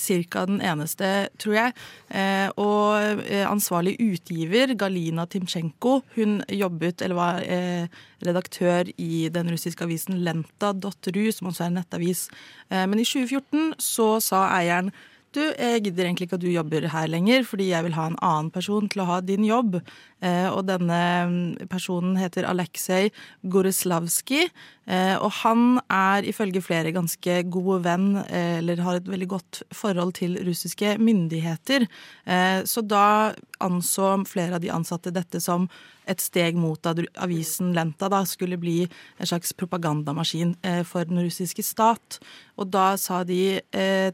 ca. 0.00 0.44
den 0.48 0.62
eneste, 0.64 1.28
tror 1.40 1.56
jeg. 1.56 1.74
Eh, 2.08 2.48
og 2.56 3.20
eh, 3.26 3.44
ansvarlig 3.44 3.98
utgiver, 4.00 4.72
Galina 4.80 5.26
Timchenko, 5.28 5.98
hun 6.16 6.40
jobbet, 6.48 7.04
eller 7.04 7.18
var 7.18 7.44
eh, 7.44 7.92
redaktør 8.24 8.88
i 8.96 9.28
den 9.32 9.52
russiske 9.52 9.84
avisen 9.84 10.22
lenta.ru, 10.24 11.24
som 11.36 11.52
også 11.52 11.66
er 11.66 11.72
en 11.72 11.80
nettavis. 11.82 12.28
Men 12.70 13.00
i 13.00 13.04
2014 13.04 13.74
så 13.82 14.14
sa 14.24 14.46
eieren 14.56 14.92
du, 15.30 15.38
jeg 15.54 15.84
gidder 15.84 16.08
egentlig 16.08 16.26
ikke 16.26 16.40
at 16.40 16.42
du 16.42 16.50
jobber 16.50 16.88
her 16.90 17.06
lenger, 17.06 17.44
fordi 17.46 17.68
jeg 17.68 17.86
vil 17.86 17.94
ha 17.94 18.08
en 18.10 18.16
annen 18.18 18.48
person 18.50 18.88
til 18.90 19.04
å 19.04 19.10
ha 19.12 19.20
din 19.22 19.44
jobb. 19.46 19.76
Eh, 20.20 20.48
og 20.52 20.66
denne 20.68 21.00
mm, 21.30 21.68
personen 21.72 22.18
heter 22.20 22.48
Aleksej 22.48 23.08
Gorislavskij. 23.50 24.50
Eh, 24.90 25.16
og 25.16 25.30
han 25.40 25.78
er 25.86 26.26
ifølge 26.28 26.62
flere 26.64 26.92
ganske 26.92 27.38
god 27.52 27.86
venn, 27.86 28.08
eh, 28.26 28.58
eller 28.58 28.82
har 28.84 28.98
et 28.98 29.08
veldig 29.08 29.30
godt 29.30 29.62
forhold 29.72 30.16
til 30.20 30.36
russiske 30.46 30.96
myndigheter. 31.00 31.86
Så 32.66 32.82
da 32.86 33.32
anså 33.60 34.10
flere 34.28 34.56
av 34.56 34.62
de 34.62 34.70
ansatte 34.72 35.12
dette 35.12 35.40
som 35.42 35.66
et 36.10 36.20
steg 36.22 36.56
mot 36.58 36.86
at 36.86 36.98
avisen 37.22 37.72
Lenta 37.74 38.08
da 38.10 38.22
skulle 38.26 38.58
bli 38.60 38.84
en 38.84 39.26
slags 39.26 39.52
propagandamaskin 39.54 40.54
for 40.86 41.06
den 41.08 41.20
russiske 41.24 41.62
stat. 41.64 42.18
Og 42.58 42.70
da 42.70 42.96
sa 43.00 43.22
de 43.24 43.60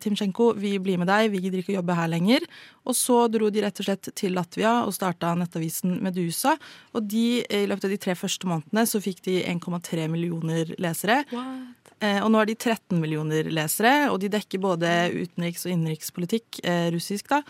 Timsjenko, 0.02 0.52
vi 0.56 0.76
blir 0.82 1.00
med 1.00 1.10
deg, 1.10 1.30
vi 1.32 1.42
gidder 1.44 1.62
ikke 1.62 1.74
å 1.76 1.80
jobbe 1.80 1.98
her 1.98 2.12
lenger. 2.12 2.48
Og 2.86 2.96
så 2.96 3.18
dro 3.32 3.50
de 3.50 3.62
rett 3.64 3.82
og 3.82 3.88
slett 3.88 4.10
til 4.18 4.36
Latvia 4.36 4.78
og 4.86 4.94
starta 4.94 5.34
nettavisen 5.38 5.98
Medusa. 6.04 6.56
Og 6.94 7.06
de, 7.10 7.42
i 7.42 7.64
løpet 7.68 7.88
av 7.88 7.94
de 7.94 8.02
tre 8.02 8.16
første 8.18 8.48
månedene 8.48 8.86
så 8.88 9.02
fikk 9.02 9.24
de 9.26 9.40
1,3 9.44 10.06
millioner 10.12 10.74
lesere. 10.82 11.22
What? 11.34 11.86
Eh, 12.04 12.20
og 12.20 12.28
nå 12.28 12.42
har 12.42 12.48
de 12.48 12.58
13 12.58 13.00
millioner 13.00 13.48
lesere, 13.48 14.10
og 14.12 14.20
de 14.20 14.28
dekker 14.32 14.60
både 14.60 14.92
utenriks- 15.14 15.64
og 15.64 15.72
innenrikspolitikk, 15.72 16.60
eh, 16.64 16.90
russisk, 16.94 17.32
da. 17.32 17.42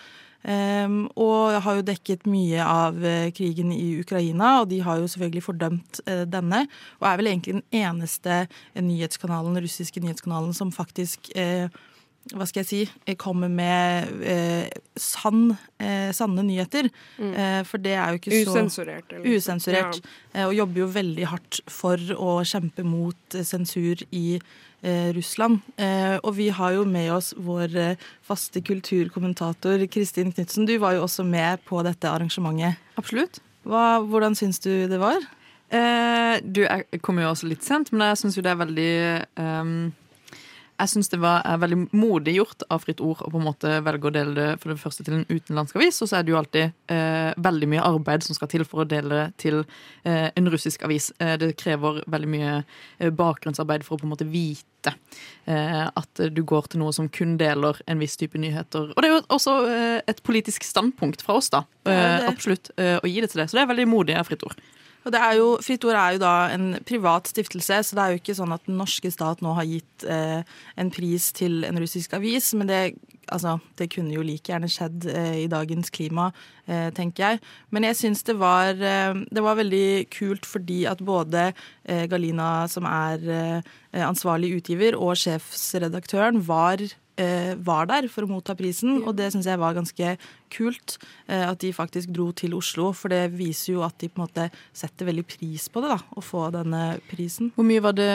Um, 0.47 1.09
og 1.19 1.57
har 1.65 1.75
jo 1.75 1.83
dekket 1.83 2.29
mye 2.31 2.63
av 2.63 3.01
krigen 3.35 3.73
i 3.75 3.97
Ukraina, 3.99 4.61
og 4.61 4.69
de 4.71 4.79
har 4.85 5.01
jo 5.01 5.09
selvfølgelig 5.11 5.43
fordømt 5.43 5.99
denne. 6.31 6.61
Og 7.01 7.09
er 7.09 7.19
vel 7.19 7.31
egentlig 7.33 7.57
den 7.57 7.65
eneste 7.75 8.37
nyhetskanalen, 8.79 9.59
russiske 9.65 9.99
nyhetskanalen 10.05 10.55
som 10.55 10.71
faktisk 10.71 11.33
hva 12.35 12.47
skal 12.49 12.65
jeg 12.65 12.69
si, 12.69 13.15
kommer 13.21 13.51
med 13.53 14.25
sann, 14.99 15.53
sanne 16.17 16.43
nyheter. 16.43 16.89
Mm. 17.23 17.35
for 17.69 17.79
det 17.79 17.93
er 17.95 18.11
jo 18.11 18.19
ikke 18.19 18.33
så 18.33 18.55
Usensurert. 18.57 19.13
Usensurert. 19.23 20.01
Ja. 20.35 20.49
og 20.49 20.57
jobber 20.57 20.83
jo 20.83 20.89
veldig 20.97 21.29
hardt 21.31 21.61
for 21.71 22.01
å 22.17 22.41
kjempe 22.43 22.83
mot 22.83 23.39
sensur 23.47 24.03
i 24.11 24.41
eh, 24.83 25.13
Russland. 25.17 25.61
Eh, 25.77 26.17
og 26.23 26.37
vi 26.37 26.49
har 26.55 26.77
jo 26.77 26.85
med 26.89 27.11
oss 27.15 27.33
vår 27.37 27.77
eh, 27.77 28.07
faste 28.27 28.63
kulturkommentator 28.65 29.87
Kristin 29.93 30.33
Knutsen. 30.33 30.67
Du 30.69 30.77
var 30.83 30.97
jo 30.97 31.05
også 31.07 31.27
med 31.27 31.63
på 31.69 31.83
dette 31.87 32.11
arrangementet. 32.11 32.81
Absolutt. 33.01 33.41
Hva, 33.67 34.01
hvordan 34.07 34.37
syns 34.39 34.61
du 34.63 34.71
det 34.91 35.01
var? 35.03 35.21
Eh, 35.75 36.39
du, 36.43 36.65
jeg 36.65 37.03
kom 37.03 37.19
jo 37.21 37.31
også 37.33 37.51
litt 37.51 37.67
sent, 37.67 37.93
men 37.93 38.07
jeg 38.13 38.23
syns 38.23 38.39
jo 38.39 38.45
det 38.47 38.53
er 38.55 38.65
veldig 38.65 38.91
um 39.43 39.79
jeg 40.77 40.93
syns 40.93 41.09
det 41.13 41.19
var 41.23 41.45
veldig 41.61 41.79
modig 41.97 42.37
gjort 42.37 42.65
av 42.73 42.83
Fritt 42.85 43.01
Ord 43.05 43.23
å 43.25 43.31
på 43.33 43.41
en 43.41 43.47
måte 43.47 43.79
velge 43.85 44.09
å 44.09 44.13
dele 44.13 44.35
det 44.37 44.49
for 44.61 44.73
det 44.73 44.81
første 44.81 45.07
til 45.07 45.19
en 45.19 45.27
utenlandsk 45.31 45.79
avis, 45.79 46.01
og 46.05 46.11
så 46.11 46.19
er 46.19 46.27
det 46.27 46.35
jo 46.35 46.39
alltid 46.41 46.93
eh, 46.93 47.33
veldig 47.47 47.69
mye 47.73 47.87
arbeid 47.87 48.27
som 48.27 48.37
skal 48.37 48.51
til 48.53 48.65
for 48.69 48.85
å 48.85 48.89
dele 48.89 49.09
det 49.15 49.27
til 49.43 49.63
eh, 50.05 50.29
en 50.29 50.51
russisk 50.53 50.85
avis. 50.87 51.11
Eh, 51.23 51.37
det 51.41 51.55
krever 51.61 52.03
veldig 52.13 52.31
mye 52.33 52.55
eh, 52.59 53.11
bakgrunnsarbeid 53.11 53.87
for 53.87 53.97
å 53.97 54.03
på 54.03 54.09
en 54.09 54.13
måte 54.13 54.29
vite 54.29 54.93
eh, 55.49 55.87
at 55.89 56.25
du 56.33 56.43
går 56.45 56.71
til 56.73 56.85
noe 56.85 56.95
som 56.97 57.09
kun 57.09 57.37
deler 57.41 57.81
en 57.89 58.03
viss 58.03 58.19
type 58.21 58.39
nyheter. 58.41 58.93
Og 58.93 59.01
det 59.01 59.11
er 59.11 59.17
jo 59.17 59.25
også 59.39 59.59
eh, 59.73 59.99
et 60.13 60.23
politisk 60.27 60.67
standpunkt 60.67 61.25
fra 61.25 61.41
oss, 61.41 61.53
da. 61.55 61.65
absolutt, 62.27 62.73
å 62.77 63.07
gi 63.09 63.21
det 63.23 63.31
til 63.33 63.41
det. 63.41 63.49
Så 63.49 63.57
det 63.57 63.65
er 63.65 63.73
veldig 63.73 63.89
modig 63.89 64.17
av 64.19 64.29
Fritt 64.29 64.45
Ord. 64.47 64.61
Og 65.07 65.13
det 65.15 65.21
er 65.23 65.37
jo, 65.39 65.51
Fritt 65.63 65.85
Ord 65.87 65.97
er 66.01 66.17
jo 66.17 66.23
da 66.25 66.35
en 66.51 66.73
privat 66.87 67.29
stiftelse, 67.31 67.79
så 67.87 67.97
det 67.97 68.03
er 68.03 68.15
jo 68.15 68.21
ikke 68.21 68.35
sånn 68.35 68.55
at 68.57 68.65
den 68.67 68.81
norske 68.81 69.11
stat 69.15 69.43
nå 69.45 69.53
har 69.55 69.69
gitt 69.71 70.07
eh, 70.11 70.41
en 70.75 70.91
pris 70.91 71.31
til 71.37 71.63
en 71.69 71.79
russisk 71.79 72.17
avis. 72.19 72.51
Men 72.59 72.73
det 72.73 72.81
altså, 73.33 73.57
det 73.79 73.89
kunne 73.95 74.15
jo 74.15 74.25
like 74.27 74.51
gjerne 74.51 74.71
skjedd 74.71 75.07
eh, 75.11 75.39
i 75.45 75.49
dagens 75.51 75.93
klima, 75.95 76.29
eh, 76.67 76.89
tenker 76.95 77.25
jeg. 77.25 77.41
Men 77.75 77.87
jeg 77.89 77.99
syns 78.01 78.27
det 78.27 78.37
var 78.41 78.75
eh, 78.75 79.15
Det 79.31 79.43
var 79.43 79.59
veldig 79.59 80.07
kult 80.13 80.47
fordi 80.47 80.85
at 80.91 81.03
både 81.07 81.49
eh, 81.85 82.07
Galina, 82.11 82.67
som 82.71 82.87
er 82.91 83.27
eh, 83.31 84.07
ansvarlig 84.07 84.57
utgiver, 84.61 84.99
og 84.99 85.17
sjefsredaktøren 85.23 86.43
var 86.47 86.83
var 87.17 87.87
der 87.89 88.11
for 88.13 88.27
å 88.27 88.29
motta 88.29 88.53
prisen, 88.53 88.99
og 89.09 89.15
det 89.17 89.31
syns 89.33 89.47
jeg 89.49 89.57
var 89.57 89.73
ganske 89.73 90.11
kult. 90.53 90.99
eh, 91.29 91.45
At 91.49 91.61
de 91.61 91.73
faktisk 91.73 92.11
dro 92.15 92.31
til 92.33 92.55
Oslo, 92.55 92.93
for 92.93 93.13
det 93.13 93.33
viser 93.37 93.75
jo 93.75 93.85
at 93.87 93.99
de 94.01 94.09
på 94.09 94.21
en 94.21 94.27
måte 94.27 94.49
setter 94.73 95.07
veldig 95.07 95.27
pris 95.27 95.69
på 95.69 95.83
det, 95.85 95.93
da, 95.95 95.99
å 96.17 96.25
få 96.25 96.51
denne 96.55 96.99
prisen. 97.11 97.53
Hvor 97.57 97.67
mye 97.67 97.83
var 97.85 97.97
det 97.97 98.11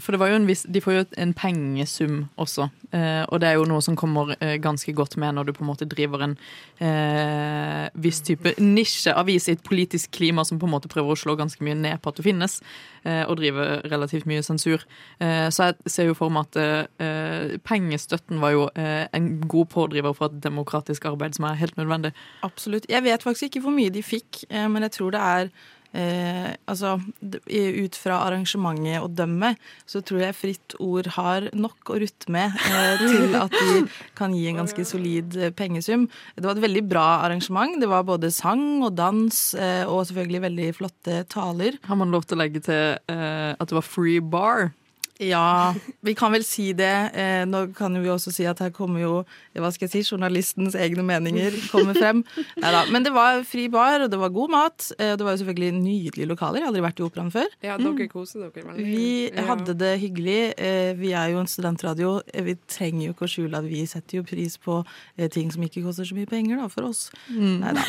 For 0.00 0.12
det 0.12 0.20
var 0.22 0.32
jo 0.32 0.40
en 0.40 0.48
viss, 0.48 0.64
de 0.68 0.80
får 0.80 0.98
jo 0.98 1.04
en 1.22 1.34
pengesum 1.34 2.28
også. 2.40 2.70
Eh, 2.92 3.24
og 3.32 3.40
det 3.40 3.48
er 3.48 3.56
jo 3.56 3.68
noe 3.68 3.80
som 3.84 3.96
kommer 3.96 4.34
eh, 4.38 4.58
ganske 4.60 4.92
godt 4.92 5.16
med 5.20 5.32
når 5.36 5.48
du 5.48 5.52
på 5.56 5.64
en 5.64 5.70
måte 5.70 5.88
driver 5.88 6.26
en 6.26 6.34
eh, 6.76 7.86
viss 8.04 8.20
type 8.26 8.52
nisjeavis 8.60 9.48
i 9.48 9.54
et 9.56 9.64
politisk 9.64 10.12
klima 10.12 10.44
som 10.44 10.60
på 10.60 10.68
en 10.68 10.74
måte 10.74 10.90
prøver 10.92 11.14
å 11.14 11.18
slå 11.18 11.36
ganske 11.40 11.64
mye 11.64 11.78
ned 11.78 12.02
på 12.02 12.12
at 12.12 12.18
du 12.18 12.24
finnes, 12.24 12.60
og 13.02 13.34
driver 13.40 13.80
relativt 13.90 14.28
mye 14.30 14.44
sensur. 14.46 14.84
Så 15.18 15.64
jeg 15.66 15.90
ser 15.90 16.06
jo 16.06 16.14
for 16.14 16.30
meg 16.30 16.54
at 16.54 17.58
pengestøtten 17.66 18.38
var 18.42 18.52
jo 18.54 18.68
en 18.76 19.26
god 19.50 19.70
pådriver 19.72 20.14
for 20.14 20.30
et 20.30 20.38
demokratisk 20.44 21.08
arbeid 21.10 21.34
som 21.34 21.48
er 21.48 21.51
helt 21.58 21.76
nødvendig. 21.80 22.12
Absolutt. 22.46 22.88
Jeg 22.90 23.04
vet 23.04 23.22
faktisk 23.22 23.50
ikke 23.50 23.64
hvor 23.66 23.76
mye 23.76 23.92
de 23.92 24.02
fikk, 24.04 24.44
eh, 24.50 24.68
men 24.68 24.88
jeg 24.88 24.98
tror 24.98 25.14
det 25.14 25.22
er 25.22 25.54
Eh, 25.92 26.54
altså, 26.64 26.94
Ut 27.20 27.96
fra 28.00 28.22
arrangementet 28.24 29.02
å 29.04 29.10
dømme, 29.12 29.52
så 29.84 30.00
tror 30.00 30.22
jeg 30.24 30.36
Fritt 30.38 30.76
Ord 30.80 31.10
har 31.18 31.50
nok 31.52 31.92
å 31.92 31.98
rutte 32.00 32.32
med 32.32 32.54
eh, 32.64 33.02
til 33.02 33.36
at 33.36 33.52
de 33.52 33.82
kan 34.16 34.32
gi 34.32 34.46
en 34.48 34.62
ganske 34.62 34.86
solid 34.88 35.36
eh, 35.36 35.52
pengesum. 35.52 36.08
Det 36.36 36.46
var 36.46 36.56
et 36.56 36.64
veldig 36.64 36.84
bra 36.88 37.06
arrangement. 37.26 37.76
Det 37.80 37.90
var 37.92 38.08
både 38.08 38.32
sang 38.32 38.80
og 38.80 38.94
dans 38.96 39.42
eh, 39.58 39.84
og 39.84 40.06
selvfølgelig 40.08 40.44
veldig 40.48 40.70
flotte 40.80 41.22
taler. 41.32 41.76
Har 41.84 42.00
man 42.00 42.14
lov 42.14 42.24
til 42.24 42.38
å 42.38 42.44
legge 42.44 42.64
til 42.64 42.96
eh, 42.96 43.52
at 43.52 43.68
det 43.68 43.76
var 43.76 43.84
free 43.84 44.22
bar? 44.24 44.70
Ja, 45.20 45.74
vi 46.02 46.14
kan 46.18 46.32
vel 46.32 46.42
si 46.42 46.70
det. 46.74 46.88
Eh, 47.14 47.42
nå 47.46 47.66
kan 47.76 47.94
vi 48.02 48.08
også 48.10 48.32
si 48.34 48.46
at 48.48 48.58
her 48.64 48.70
kommer 48.74 49.02
jo 49.02 49.10
hva 49.54 49.68
skal 49.70 49.84
jeg 49.86 49.92
si, 49.92 50.14
journalistens 50.14 50.74
egne 50.74 51.04
meninger 51.06 51.52
kommer 51.70 51.94
frem. 51.94 52.22
Neida, 52.62 52.86
Men 52.90 53.04
det 53.04 53.12
var 53.14 53.42
fri 53.46 53.66
bar, 53.70 54.00
og 54.06 54.10
det 54.10 54.18
var 54.18 54.32
god 54.34 54.50
mat. 54.54 54.88
Eh, 54.98 55.12
det 55.20 55.26
var 55.26 55.36
jo 55.36 55.42
selvfølgelig 55.44 55.72
nydelige 55.82 56.26
lokaler. 56.30 56.58
Jeg 56.58 56.64
har 56.66 56.72
aldri 56.72 56.84
vært 56.86 57.02
i 57.02 57.06
operaen 57.06 57.30
før. 57.34 57.52
Ja, 57.62 57.76
dere 57.78 58.08
koser 58.10 58.46
dere 58.48 58.64
veldig. 58.70 58.86
Vi 58.88 59.44
hadde 59.50 59.76
det 59.84 59.92
hyggelig. 60.02 60.40
Eh, 60.56 60.94
Vi 61.02 61.12
er 61.12 61.28
jo 61.34 61.42
en 61.44 61.50
studentradio. 61.50 62.14
Eh, 62.32 62.42
Vi 62.48 62.56
trenger 62.66 63.06
jo 63.10 63.14
ikke 63.14 63.28
å 63.28 63.32
skjule 63.36 63.60
at 63.60 63.68
vi 63.68 63.84
setter 63.86 64.18
jo 64.22 64.24
pris 64.26 64.56
på 64.58 64.80
eh, 65.18 65.28
ting 65.28 65.52
som 65.52 65.62
ikke 65.62 65.84
koster 65.84 66.08
så 66.08 66.16
mye 66.18 66.26
penger 66.30 66.56
da, 66.64 66.66
for 66.72 66.88
oss. 66.88 67.10
Mm. 67.28 67.60
Neida. 67.62 67.84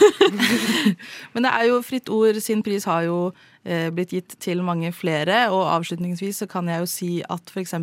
Men 1.34 1.48
det 1.48 1.56
er 1.56 1.68
jo 1.72 1.82
Fritt 1.88 2.10
Ord 2.14 2.38
sin 2.44 2.62
pris 2.64 2.86
har 2.90 3.08
jo 3.08 3.18
blitt 3.64 4.12
gitt 4.12 4.34
til 4.44 4.60
mange 4.66 4.90
flere, 4.96 5.46
og 5.54 5.70
avslutningsvis 5.72 6.42
så 6.44 6.48
kan 6.52 6.68
jeg 6.68 6.84
jo 6.84 6.90
si 6.90 7.12
at 7.32 7.52
f.eks. 7.52 7.76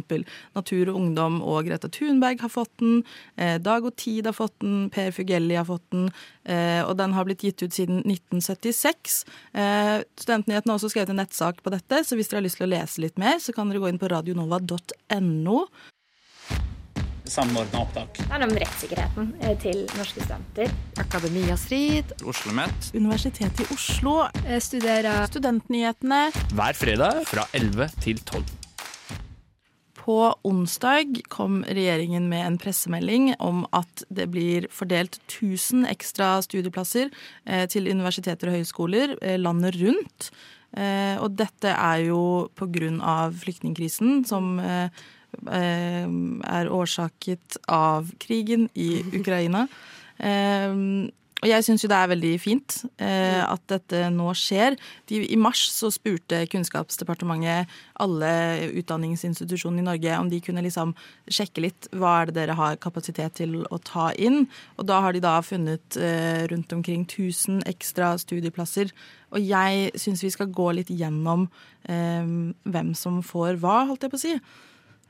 Natur 0.56 0.90
og 0.90 0.98
Ungdom 0.98 1.40
og 1.40 1.68
Greta 1.68 1.88
Thunberg 1.92 2.40
har 2.44 2.52
fått 2.52 2.72
den, 2.82 3.02
eh, 3.36 3.58
Dag 3.58 3.84
og 3.84 3.96
Tid 3.96 4.26
har 4.26 4.36
fått 4.36 4.58
den, 4.60 4.90
Per 4.90 5.10
Fugelli 5.10 5.56
har 5.56 5.64
fått 5.64 5.84
den, 5.90 6.10
eh, 6.44 6.82
og 6.84 6.96
den 6.96 7.12
har 7.12 7.24
blitt 7.24 7.44
gitt 7.44 7.62
ut 7.62 7.72
siden 7.72 8.02
1976. 8.04 9.24
Eh, 9.54 10.02
Studentnyhetene 10.16 10.72
har 10.72 10.78
også 10.78 10.92
skrevet 10.92 11.10
en 11.10 11.22
nettsak 11.22 11.62
på 11.62 11.70
dette, 11.70 12.04
så 12.04 12.16
hvis 12.16 12.28
dere 12.28 12.40
har 12.40 12.48
lyst 12.48 12.60
til 12.60 12.68
å 12.68 12.74
lese 12.74 13.00
litt 13.00 13.18
mer, 13.18 13.38
så 13.38 13.54
kan 13.54 13.68
dere 13.68 13.80
gå 13.80 13.88
inn 13.88 14.00
på 14.00 14.10
radionova.no. 14.10 15.66
Samordna 17.30 17.84
opptak. 17.84 18.18
Det 18.18 18.28
er 18.34 18.44
om 18.46 18.54
rettssikkerheten 18.58 19.28
eh, 19.40 19.54
til 19.62 19.84
norske 19.94 20.24
studenter. 20.24 20.72
Akademia 20.98 21.54
Strid. 21.60 22.14
OsloMet. 22.26 22.90
Universitetet 22.98 23.62
i 23.64 23.68
Oslo 23.74 24.16
studerer 24.58 25.26
Studentnyhetene. 25.30 26.24
hver 26.58 26.74
fredag 26.74 27.22
fra 27.30 27.46
11 27.54 27.94
til 28.02 28.18
12. 28.26 28.56
På 30.00 30.34
onsdag 30.48 31.20
kom 31.28 31.60
regjeringen 31.68 32.28
med 32.30 32.46
en 32.46 32.56
pressemelding 32.58 33.34
om 33.38 33.66
at 33.76 34.02
det 34.08 34.30
blir 34.32 34.66
fordelt 34.72 35.20
1000 35.28 35.84
ekstra 35.90 36.38
studieplasser 36.42 37.10
eh, 37.46 37.66
til 37.68 37.86
universiteter 37.90 38.48
og 38.50 38.58
høyskoler 38.58 39.14
eh, 39.20 39.36
landet 39.38 39.76
rundt. 39.82 40.30
Eh, 40.72 41.14
Og 41.20 41.36
dette 41.36 41.74
er 41.74 42.06
jo 42.08 42.48
av 43.04 43.36
flyktningkrisen 43.44 44.24
som 44.24 44.56
eh, 44.58 44.88
eh, 44.88 44.90
er 45.50 46.70
årsaket 46.74 47.60
av 47.68 48.10
krigen 48.22 48.68
i 48.74 48.90
Ukraina. 49.16 49.66
Eh, 50.18 51.10
og 51.40 51.48
jeg 51.48 51.64
syns 51.64 51.82
jo 51.84 51.88
det 51.88 51.96
er 51.96 52.10
veldig 52.10 52.32
fint 52.40 52.74
eh, 53.00 53.40
at 53.40 53.62
dette 53.72 54.02
nå 54.12 54.28
skjer. 54.36 54.76
De, 55.08 55.22
I 55.24 55.38
mars 55.40 55.62
så 55.72 55.88
spurte 55.92 56.42
Kunnskapsdepartementet 56.52 57.70
alle 58.04 58.32
utdanningsinstitusjonene 58.82 59.80
i 59.80 59.86
Norge 59.88 60.18
om 60.20 60.28
de 60.32 60.42
kunne 60.44 60.64
liksom 60.66 60.92
sjekke 61.32 61.64
litt 61.64 61.88
hva 61.96 62.18
er 62.20 62.30
det 62.30 62.36
dere 62.42 62.58
har 62.60 62.76
kapasitet 62.82 63.38
til 63.40 63.62
å 63.64 63.80
ta 63.80 64.10
inn. 64.20 64.44
Og 64.76 64.88
da 64.90 65.00
har 65.06 65.16
de 65.16 65.24
da 65.24 65.38
funnet 65.44 65.96
eh, 65.96 66.44
rundt 66.52 66.76
omkring 66.76 67.08
1000 67.08 67.64
ekstra 67.70 68.12
studieplasser. 68.20 68.92
Og 69.32 69.40
jeg 69.40 69.94
syns 70.00 70.26
vi 70.26 70.34
skal 70.34 70.52
gå 70.52 70.72
litt 70.76 70.92
gjennom 70.92 71.48
eh, 71.88 72.34
hvem 72.68 72.92
som 72.98 73.22
får 73.24 73.62
hva, 73.64 73.86
holdt 73.88 74.04
jeg 74.04 74.12
på 74.12 74.20
å 74.20 74.28
si. 74.28 74.40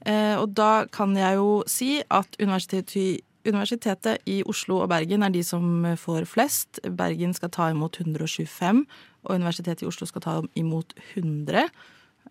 Eh, 0.09 0.37
og 0.41 0.55
da 0.57 0.87
kan 0.93 1.13
jeg 1.17 1.37
jo 1.37 1.61
si 1.69 2.01
at 2.09 2.39
universitetet, 2.41 3.21
universitetet 3.45 4.21
i 4.29 4.41
Oslo 4.49 4.83
og 4.85 4.91
Bergen 4.93 5.25
er 5.25 5.33
de 5.33 5.43
som 5.45 5.85
får 5.97 6.29
flest. 6.29 6.81
Bergen 6.85 7.35
skal 7.37 7.53
ta 7.53 7.71
imot 7.73 8.01
125, 8.01 8.85
og 9.25 9.35
Universitetet 9.35 9.85
i 9.85 9.89
Oslo 9.89 10.09
skal 10.09 10.25
ta 10.25 10.37
imot 10.57 10.95
100. 11.15 11.69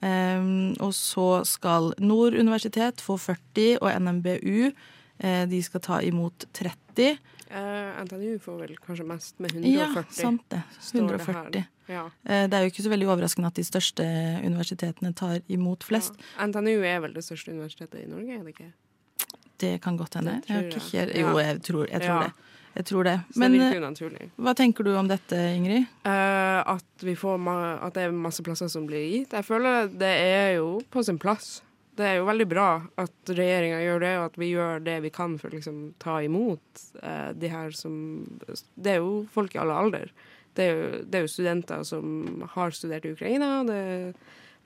Eh, 0.01 0.45
og 0.79 0.93
så 0.93 1.43
skal 1.45 1.93
Nord 1.99 2.37
universitet 2.37 3.01
få 3.01 3.17
40, 3.17 3.79
og 3.81 3.89
NMBU 4.01 4.71
eh, 5.19 5.45
de 5.49 5.61
skal 5.65 5.85
ta 5.85 6.01
imot 6.05 6.49
30. 6.53 7.17
Eh, 7.49 8.01
NTNU 8.05 8.39
får 8.39 8.57
vel 8.59 8.75
kanskje 8.77 9.05
mest 9.09 9.39
med 9.39 9.51
140. 9.51 9.73
Ja, 9.73 10.03
sant 10.13 10.43
det. 10.53 10.61
140. 10.93 11.51
det 11.51 11.63
140. 11.63 11.63
Ja. 11.89 12.03
uh, 12.05 12.49
Det 12.49 12.53
er 12.53 12.61
jo 12.61 12.69
ikke 12.69 12.85
så 12.85 12.91
veldig 12.93 13.07
overraskende 13.09 13.49
at 13.49 13.57
de 13.57 13.65
største 13.65 14.05
universitetene 14.45 15.13
tar 15.17 15.41
imot 15.49 15.83
flest. 15.87 16.19
NTNU 16.37 16.83
er 16.85 17.01
vel 17.01 17.15
det 17.17 17.25
største 17.25 17.55
universitetet 17.55 18.03
i 18.03 18.09
Norge, 18.09 18.37
er 18.37 18.45
det 18.45 18.53
ikke? 18.53 18.69
Det 19.59 19.81
kan 19.81 19.97
godt 19.97 20.19
hende. 20.19 20.41
Jeg 20.47 20.69
ikke 20.69 20.93
jeg. 20.93 21.15
jo, 21.19 21.33
jeg 21.39 21.61
tror, 21.65 21.87
jeg 21.89 22.01
tror 22.01 22.15
Ja. 22.15 22.21
det. 22.27 22.33
Jeg 22.75 22.85
tror 22.85 23.03
det. 23.03 23.19
Men 23.35 23.51
det 23.57 23.75
eh, 23.75 24.27
hva 24.37 24.53
tenker 24.55 24.85
du 24.85 24.93
om 24.95 25.07
dette, 25.09 25.35
Ingrid? 25.55 25.87
Uh, 26.05 26.61
at, 26.75 26.85
vi 27.01 27.15
får 27.17 27.39
ma 27.41 27.55
at 27.81 27.97
det 27.97 28.03
er 28.05 28.11
masse 28.11 28.43
plasser 28.45 28.69
som 28.69 28.85
blir 28.87 29.01
gitt. 29.09 29.33
Jeg 29.33 29.43
føler 29.43 29.89
det 29.89 30.11
er 30.21 30.53
jo 30.59 30.79
på 30.91 31.03
sin 31.03 31.17
plass. 31.19 31.63
Det 31.99 32.07
er 32.07 32.19
jo 32.21 32.27
veldig 32.29 32.47
bra 32.47 32.67
at 33.01 33.31
regjeringa 33.35 33.79
gjør 33.83 34.03
det, 34.05 34.11
og 34.19 34.25
at 34.29 34.37
vi 34.39 34.51
gjør 34.53 34.83
det 34.85 34.97
vi 35.03 35.11
kan 35.11 35.33
for 35.39 35.51
å 35.51 35.57
liksom, 35.57 35.79
ta 35.99 36.19
imot 36.23 36.83
eh, 37.03 37.31
de 37.35 37.49
her 37.51 37.75
som 37.75 37.95
Det 38.79 38.93
er 38.93 39.01
jo 39.03 39.25
folk 39.33 39.55
i 39.55 39.59
alle 39.59 39.75
alder. 39.75 40.13
Det 40.55 40.65
er, 40.65 40.77
jo, 40.77 41.01
det 41.03 41.19
er 41.19 41.25
jo 41.25 41.31
studenter 41.31 41.83
som 41.87 42.45
har 42.55 42.71
studert 42.75 43.05
i 43.05 43.11
Ukraina. 43.17 43.51
Det 43.67 43.75
er 43.75 44.13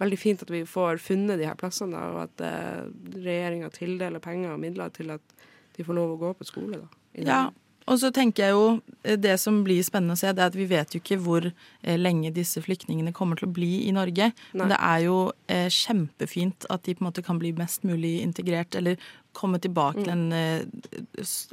veldig 0.04 0.20
fint 0.20 0.46
at 0.46 0.54
vi 0.54 0.62
får 0.70 1.02
funnet 1.02 1.42
de 1.42 1.50
her 1.50 1.58
plassene, 1.60 2.06
og 2.14 2.22
at 2.28 2.46
eh, 2.46 2.86
regjeringa 3.18 3.72
tildeler 3.74 4.24
penger 4.24 4.54
og 4.54 4.62
midler 4.62 4.94
til 4.94 5.14
at 5.18 5.36
de 5.74 5.86
får 5.86 5.98
lov 5.98 6.14
å 6.14 6.22
gå 6.22 6.34
på 6.38 6.50
skole. 6.50 6.84
Da, 6.86 7.02
Ja. 7.18 7.42
Og 7.90 8.00
så 8.00 8.12
tenker 8.16 8.46
jeg 8.46 8.56
jo 8.56 8.66
eh, 9.04 9.18
Det 9.20 9.36
som 9.42 9.62
blir 9.66 9.84
spennende 9.86 10.18
å 10.18 10.20
se, 10.20 10.32
det 10.32 10.44
er 10.44 10.52
at 10.52 10.58
vi 10.58 10.68
vet 10.70 10.94
jo 10.96 11.02
ikke 11.02 11.20
hvor 11.24 11.48
eh, 11.50 11.98
lenge 12.00 12.34
disse 12.36 12.62
flyktningene 12.64 13.14
kommer 13.16 13.40
til 13.40 13.50
å 13.50 13.56
bli 13.56 13.86
i 13.88 13.96
Norge. 13.96 14.32
Men 14.54 14.72
det 14.72 14.80
er 14.80 15.06
jo 15.08 15.18
eh, 15.52 15.68
kjempefint 15.74 16.68
at 16.74 16.86
de 16.86 16.96
på 16.96 17.04
en 17.04 17.10
måte 17.10 17.26
kan 17.26 17.42
bli 17.42 17.54
mest 17.58 17.88
mulig 17.88 18.20
integrert, 18.24 18.76
eller 18.80 19.02
komme 19.34 19.58
tilbake 19.58 20.04
til 20.04 20.12
en 20.14 20.28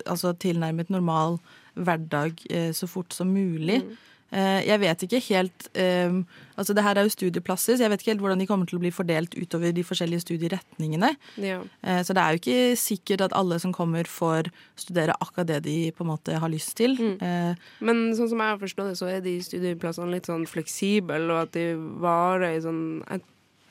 altså 0.04 0.34
tilnærmet 0.36 0.90
normal 0.92 1.38
hverdag 1.80 2.42
så 2.76 2.88
fort 2.90 3.14
som 3.16 3.30
mulig. 3.32 3.78
Eh, 3.80 4.09
Jeg 4.30 4.78
vet 4.78 5.02
ikke 5.02 5.18
helt 5.26 5.64
eh, 5.74 6.12
Altså 6.60 6.74
det 6.76 6.84
her 6.84 6.98
er 7.00 7.06
jo 7.06 7.10
studieplasser, 7.14 7.74
så 7.74 7.82
jeg 7.82 7.90
vet 7.90 8.02
ikke 8.02 8.12
helt 8.12 8.20
hvordan 8.22 8.38
de 8.42 8.46
kommer 8.46 8.68
til 8.68 8.76
å 8.78 8.82
bli 8.82 8.92
fordelt 8.92 9.32
utover 9.34 9.72
de 9.74 9.82
forskjellige 9.86 10.22
studieretningene. 10.26 11.14
Ja. 11.40 11.62
Eh, 11.82 12.02
Så 12.04 12.14
det 12.14 12.22
er 12.22 12.36
jo 12.36 12.40
ikke 12.42 12.76
sikkert 12.76 13.24
at 13.26 13.32
alle 13.34 13.58
som 13.58 13.72
kommer, 13.72 14.04
får 14.04 14.50
studere 14.76 15.16
akkurat 15.20 15.48
det 15.48 15.62
de 15.64 15.76
på 15.96 16.04
en 16.04 16.12
måte 16.12 16.36
har 16.38 16.52
lyst 16.52 16.76
til. 16.76 16.94
Eh, 17.00 17.54
Men 17.80 18.02
sånn 18.14 18.28
som 18.28 18.38
jeg 18.38 18.52
har 18.54 18.60
forstått 18.60 18.92
det, 18.92 18.98
så 19.00 19.08
er 19.08 19.20
de 19.24 19.38
studieplassene 19.42 20.12
litt 20.12 20.28
sånn 20.28 20.46
fleksible, 20.46 21.24
og 21.30 21.48
at 21.48 21.52
de 21.56 21.74
varer 22.00 22.56
i 22.58 22.60
sånn 22.62 23.02
Jeg 23.08 23.22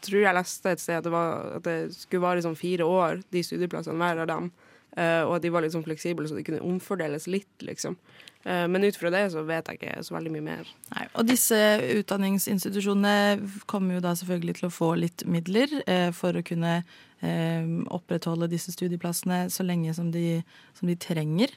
tror 0.02 0.22
jeg 0.24 0.36
leste 0.36 0.72
et 0.72 0.80
sted 0.80 0.96
at 0.98 1.04
det, 1.04 1.12
var, 1.12 1.56
at 1.58 1.64
det 1.64 1.94
skulle 1.94 2.24
vare 2.24 2.40
i 2.40 2.46
sånn 2.46 2.56
fire 2.56 2.86
år, 2.88 3.22
de 3.32 3.42
studieplassene, 3.44 4.00
hver 4.00 4.22
av 4.24 4.28
dem. 4.32 4.52
Uh, 4.98 5.28
og 5.28 5.36
at 5.36 5.44
de 5.44 5.52
var 5.52 5.62
litt 5.62 5.76
sånn 5.76 5.84
fleksible, 5.86 6.26
så 6.28 6.36
de 6.36 6.44
kunne 6.48 6.64
omfordeles 6.66 7.28
litt, 7.28 7.52
liksom. 7.62 7.98
Eh, 8.46 8.66
men 8.72 8.84
ut 8.88 8.96
fra 8.96 9.12
det 9.12 9.26
så 9.34 9.44
vet 9.48 9.68
jeg 9.68 9.80
ikke 9.80 10.04
så 10.06 10.16
veldig 10.16 10.32
mye 10.38 10.46
mer. 10.46 10.72
Nei, 10.94 11.06
og 11.12 11.28
disse 11.28 11.58
utdanningsinstitusjonene 12.00 13.66
kommer 13.70 13.98
jo 13.98 14.06
da 14.06 14.14
selvfølgelig 14.16 14.60
til 14.60 14.70
å 14.70 14.74
få 14.74 14.94
litt 15.02 15.26
midler 15.28 15.74
eh, 15.84 16.08
for 16.16 16.40
å 16.40 16.46
kunne 16.46 16.78
eh, 16.80 17.68
opprettholde 17.92 18.48
disse 18.52 18.72
studieplassene 18.76 19.48
så 19.52 19.66
lenge 19.68 19.96
som 19.98 20.14
de, 20.16 20.40
som 20.80 20.88
de 20.92 20.96
trenger. 21.00 21.52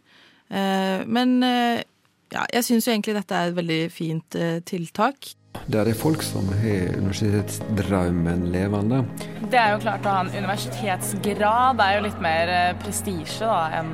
Eh, 0.50 1.04
men 1.06 1.38
eh, 1.46 1.84
ja, 2.32 2.48
jeg 2.58 2.66
syns 2.66 2.88
jo 2.88 2.96
egentlig 2.96 3.14
dette 3.20 3.38
er 3.38 3.52
et 3.52 3.56
veldig 3.60 3.84
fint 3.92 4.38
eh, 4.40 4.58
tiltak. 4.66 5.36
Der 5.70 5.86
er 5.86 5.94
folk 5.94 6.24
som 6.24 6.48
har 6.62 6.96
universitetsdrømmen 6.96 8.48
levende. 8.50 9.02
Det 9.52 9.60
er 9.60 9.74
jo 9.76 9.82
klart 9.84 10.08
å 10.08 10.16
ha 10.16 10.24
en 10.24 10.32
universitetsgrad 10.32 11.78
det 11.78 11.86
er 11.86 11.98
jo 11.98 12.04
litt 12.08 12.22
mer 12.24 12.52
prestisje 12.82 13.52
enn 13.78 13.92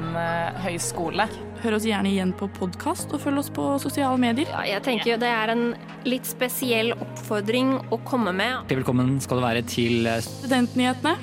høyskole. 0.62 1.26
Hør 1.58 1.74
oss 1.74 1.86
gjerne 1.88 2.10
igjen 2.12 2.30
på 2.38 2.46
podkast, 2.54 3.10
og 3.10 3.18
følg 3.18 3.40
oss 3.40 3.48
på 3.50 3.64
sosiale 3.82 4.14
medier. 4.22 4.46
Ja, 4.52 4.60
jeg 4.76 4.82
tenker 4.86 5.10
jo 5.10 5.16
det 5.18 5.30
er 5.32 5.50
en 5.50 5.64
litt 6.06 6.28
spesiell 6.28 6.92
oppfordring 6.94 7.72
å 7.90 7.98
komme 8.06 8.30
med. 8.36 8.70
Velkommen 8.70 9.16
skal 9.24 9.40
du 9.40 9.44
være 9.46 9.64
til 9.66 10.06
Studentnyhetene. 10.22 11.16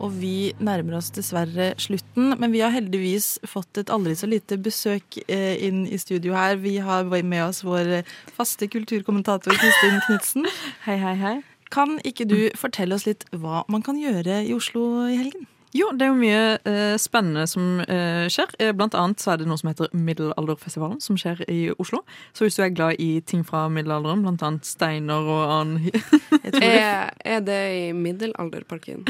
Og 0.00 0.14
vi 0.16 0.52
nærmer 0.62 1.00
oss 1.00 1.10
dessverre 1.12 1.72
slutten, 1.82 2.36
men 2.40 2.54
vi 2.54 2.62
har 2.62 2.72
heldigvis 2.72 3.34
fått 3.50 3.82
et 3.82 3.90
aldri 3.92 4.14
så 4.16 4.30
lite 4.30 4.56
besøk 4.62 5.18
eh, 5.26 5.58
inn 5.66 5.82
i 5.90 5.98
studio 6.00 6.38
her. 6.38 6.56
Vi 6.62 6.78
har 6.80 7.10
med 7.10 7.42
oss 7.44 7.64
vår 7.66 7.98
faste 8.38 8.70
kulturkommentator 8.70 9.58
Kristin 9.58 9.98
Knutsen. 10.06 10.48
Hei, 10.86 10.96
hei, 11.02 11.16
hei. 11.20 11.36
Kan 11.74 11.98
ikke 12.06 12.24
du 12.30 12.38
fortelle 12.58 12.96
oss 12.96 13.04
litt 13.10 13.26
hva 13.34 13.66
man 13.70 13.82
kan 13.82 13.98
gjøre 13.98 14.44
i 14.46 14.54
Oslo 14.54 15.08
i 15.10 15.18
helgen? 15.18 15.50
Jo, 15.76 15.90
det 15.94 16.02
er 16.02 16.10
jo 16.10 16.18
mye 16.18 16.38
eh, 16.66 16.96
spennende 16.98 17.44
som 17.46 17.78
eh, 17.84 18.24
skjer. 18.32 18.54
Eh, 18.58 18.72
Blant 18.74 18.96
annet 18.98 19.22
så 19.22 19.34
er 19.34 19.42
det 19.42 19.46
noe 19.50 19.60
som 19.60 19.70
heter 19.70 19.92
Middelalderfestivalen, 19.94 20.98
som 21.04 21.18
skjer 21.20 21.44
i 21.46 21.60
Oslo. 21.78 22.02
Så 22.34 22.46
hvis 22.46 22.58
du 22.58 22.64
er 22.64 22.72
glad 22.74 22.98
i 22.98 23.20
ting 23.22 23.44
fra 23.46 23.68
middelalderen, 23.70 24.24
blant 24.26 24.42
annet 24.46 24.66
steiner 24.66 25.30
og 25.30 25.44
annen 25.60 25.90
Er, 26.60 27.12
er 27.22 27.44
det 27.46 27.60
i 27.76 27.84
middelalderparken? 27.94 29.06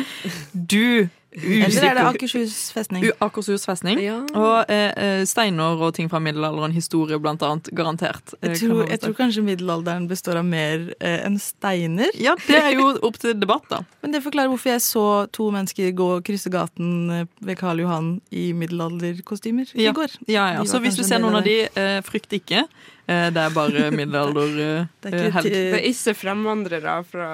Du! 0.52 1.08
Eller 1.32 1.84
er 1.86 1.94
det 1.94 2.02
Akershus 2.08 2.72
festning? 2.74 3.04
U- 3.06 3.12
Akershus 3.22 3.62
festning. 3.68 4.00
Ja. 4.02 4.16
Og 4.34 4.64
eh, 4.72 4.90
eh, 4.98 5.20
steiner 5.30 5.78
og 5.78 5.94
ting 5.94 6.08
fra 6.10 6.18
middelalderen, 6.18 6.72
historie 6.74 7.18
blant 7.22 7.42
annet, 7.46 7.70
garantert. 7.76 8.34
eh, 8.42 8.48
Jeg 8.50 8.58
tror, 8.64 8.80
jeg 8.90 9.00
tror 9.04 9.14
kanskje 9.14 9.44
middelalderen 9.46 10.08
består 10.10 10.40
av 10.40 10.44
mer 10.48 10.88
eh, 10.98 11.20
enn 11.28 11.38
steiner. 11.38 12.10
Ja, 12.18 12.34
det 12.48 12.58
er 12.58 12.74
jo 12.74 12.88
opp 13.06 13.18
til 13.22 13.38
debatt, 13.38 13.68
da. 13.70 13.78
Men 14.02 14.12
det 14.16 14.24
forklarer 14.24 14.50
hvorfor 14.50 14.72
jeg 14.72 14.82
så 14.82 15.06
to 15.30 15.50
mennesker 15.54 15.92
gå 15.94 16.08
og 16.18 16.24
krysse 16.26 16.50
gaten 16.50 16.90
eh, 17.20 17.24
ved 17.46 17.56
Karl 17.62 17.78
Johan 17.84 18.10
i 18.34 18.50
middelalderkostymer 18.52 19.70
Ja. 19.74 19.90
i 19.90 19.94
går. 19.94 20.18
Ja, 20.26 20.48
ja. 20.58 20.64
Så 20.66 20.80
hvis 20.82 20.96
du 20.98 21.04
ser 21.06 21.22
noen 21.22 21.34
av 21.38 21.40
av 21.40 21.46
de, 21.46 21.60
eh, 21.74 22.00
frykt 22.04 22.32
ikke. 22.36 22.66
Eh, 23.10 23.26
det 23.34 23.42
er 23.42 23.54
bare 23.56 23.88
middelalder 23.98 24.52
eh, 24.62 24.84
Det 25.02 25.10
er 25.10 25.16
ikke 25.18 25.32
helg. 25.36 25.46
ti- 25.48 25.52
Det 25.56 25.78
er 25.80 25.86
ikke 25.90 26.14
fremmedvandrere 26.20 26.94
fra, 27.10 27.28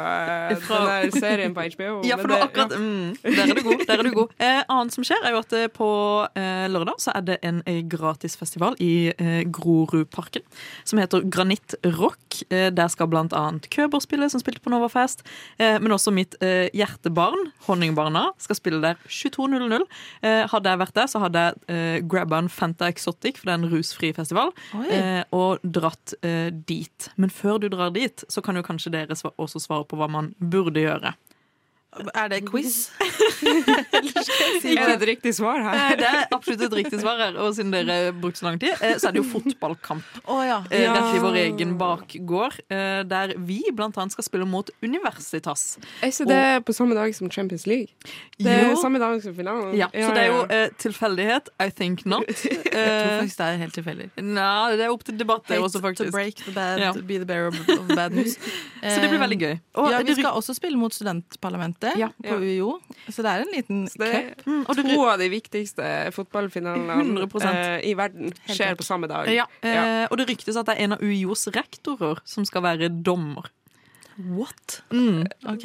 eh, 0.51 0.57
Fra- 0.65 0.79
den 1.03 1.11
der 1.13 1.21
serien 1.21 1.55
på 1.57 1.67
HBO. 1.75 2.01
Ja, 2.09 2.17
for 2.17 2.31
det 2.33 2.39
var 2.39 2.47
akkurat 2.49 2.73
mm, 2.79 3.17
Der 3.27 3.43
er 3.45 3.55
du 3.59 3.63
god. 3.67 3.85
Der 3.87 3.99
er 3.99 4.03
du 4.09 4.13
god. 4.17 4.33
Eh, 4.47 4.63
annet 4.73 4.95
som 4.97 5.05
skjer, 5.05 5.21
er 5.27 5.35
jo 5.37 5.41
at 5.43 5.53
eh, 5.59 5.67
på 5.77 5.89
eh, 6.39 6.67
lørdag 6.73 6.97
så 7.03 7.13
er 7.19 7.27
det 7.29 7.37
en 7.47 7.61
eh, 7.67 7.83
gratisfestival 7.93 8.77
i 8.81 8.93
eh, 9.13 9.43
Grorudparken 9.53 10.45
som 10.87 11.01
heter 11.03 11.25
Granitt 11.33 11.75
Rock. 11.99 12.41
Eh, 12.51 12.69
der 12.75 12.89
skal 12.93 13.09
blant 13.13 13.35
annet 13.37 13.69
Køber 13.73 14.01
spille, 14.05 14.29
som 14.33 14.41
spilte 14.43 14.63
på 14.65 14.71
Novafest. 14.73 15.23
Eh, 15.59 15.77
men 15.83 15.93
også 15.95 16.13
mitt 16.15 16.37
eh, 16.45 16.69
hjertebarn, 16.77 17.51
Honningbarna, 17.67 18.29
skal 18.41 18.59
spille 18.59 18.81
der 18.85 18.97
22.00. 19.11 19.85
Eh, 20.23 20.45
hadde 20.53 20.73
jeg 20.73 20.81
vært 20.83 20.95
der, 20.97 21.11
så 21.11 21.21
hadde 21.25 21.43
jeg 21.47 21.61
eh, 21.73 21.99
grabba 22.09 22.39
en 22.45 22.51
Fanta 22.53 22.89
Exotic, 22.93 23.41
for 23.41 23.51
det 23.51 23.55
er 23.57 23.61
en 23.63 23.71
rusfri 23.73 24.13
festival, 24.17 24.53
eh, 24.91 25.23
og 25.37 25.65
dratt 25.73 26.15
eh, 26.23 26.49
dit. 26.53 27.09
Men 27.17 27.33
før 27.33 27.61
du 27.63 27.69
drar 27.73 27.93
dit, 27.95 28.25
så 28.29 28.43
kan 28.45 28.59
jo 28.59 28.65
kanskje 28.67 28.93
dere 28.95 29.17
også 29.37 29.63
svare 29.63 29.87
på 29.89 29.99
hva 30.01 30.09
man 30.11 30.33
burde 30.39 30.85
gjøre. 30.85 31.15
Er 32.15 32.29
det 32.33 32.43
quiz? 32.49 32.91
Er 33.47 34.87
det 34.89 34.95
et 34.97 35.05
riktig 35.11 35.33
svar 35.37 35.61
her? 35.65 35.97
Det 35.99 36.07
er 36.09 36.27
absolutt 36.35 36.65
et 36.67 36.75
riktig 36.79 37.01
svar 37.01 37.21
her, 37.21 37.37
og 37.41 37.55
siden 37.57 37.73
dere 37.75 38.13
brukte 38.17 38.41
så 38.43 38.49
lang 38.49 38.59
tid, 38.63 38.75
eh, 38.85 38.97
så 39.01 39.09
er 39.11 39.17
det 39.17 39.23
jo 39.23 39.27
fotballkamp. 39.31 40.05
Oh, 40.29 40.43
ja. 40.47 40.59
eh, 40.71 40.87
Rett 40.93 41.17
i 41.17 41.23
vår 41.23 41.39
egen 41.45 41.77
bakgård, 41.81 42.59
eh, 42.73 43.03
der 43.09 43.35
vi 43.39 43.61
blant 43.77 43.97
annet 44.01 44.17
skal 44.17 44.27
spille 44.27 44.49
mot 44.49 44.71
Universitas. 44.85 45.77
Er 46.03 46.13
ikke 46.13 46.29
det 46.31 46.43
på 46.69 46.75
samme 46.77 46.97
dag 46.99 47.15
som 47.17 47.31
Champions 47.33 47.67
League? 47.67 47.89
Det 48.39 48.53
er 48.53 48.71
Jo. 48.71 48.77
samme 48.81 48.99
dag 49.03 49.23
som 49.23 49.35
finalen. 49.37 49.75
Ja, 49.79 49.89
så 49.93 50.13
det 50.15 50.25
er 50.25 50.31
jo 50.33 50.43
eh, 50.51 50.69
tilfeldighet. 50.83 51.49
I 51.63 51.71
think 51.71 52.05
not. 52.07 52.27
Jeg 52.47 52.63
tror 52.73 53.21
faktisk 53.21 53.39
det 53.41 53.47
er 53.47 53.57
helt 53.63 53.75
tilfeldig. 53.77 54.11
Nei, 54.21 54.77
det 54.77 54.85
er 54.87 54.93
opp 54.93 55.05
til 55.07 55.17
debatt, 55.19 55.47
det 55.49 55.61
Hate 55.63 55.81
faktisk. 55.83 56.11
to 56.11 56.13
break 56.15 56.37
the 56.45 56.53
bad, 56.53 56.81
Ja. 56.81 56.93
be 56.93 57.19
the 57.19 57.25
bearer 57.29 57.49
of, 57.49 57.59
of 57.69 57.89
bad 57.97 58.13
news. 58.13 58.37
Så 58.87 59.01
det 59.03 59.09
blir 59.11 59.19
veldig 59.23 59.39
gøy. 59.41 59.55
Og 59.81 59.91
ja, 59.93 60.03
vi 60.07 60.15
skal 60.15 60.37
også 60.37 60.55
spille 60.55 60.77
mot 60.79 60.93
studentparlamentet 60.95 61.86
Ja. 62.01 62.09
på 62.27 62.39
UiO, 62.43 62.71
så 63.09 63.23
det 63.25 63.33
er 63.33 63.45
en 63.45 63.53
liten 63.55 63.83
cup. 63.93 64.45
Mm, 64.47 64.63
og 64.67 64.81
to 64.81 64.97
av 65.07 65.19
de 65.23 65.29
viktigste 65.33 65.91
fotballfinalene 66.17 66.99
100%. 67.05 67.47
eh, 67.51 67.91
i 67.91 67.95
verden 67.99 68.33
skjer 68.49 68.75
på 68.79 68.87
samme 68.87 69.09
dag. 69.11 69.29
Ja, 69.33 69.47
eh, 69.63 70.07
og 70.11 70.19
det 70.19 70.29
ryktes 70.31 70.57
at 70.57 70.67
det 70.67 70.77
er 70.77 70.85
en 70.87 70.97
av 70.99 71.05
UiOs 71.05 71.47
rektorer 71.55 72.19
som 72.25 72.45
skal 72.49 72.65
være 72.67 72.91
dommer. 73.03 73.51
What? 74.17 74.83
Mm. 74.91 75.27
Ok, 75.45 75.65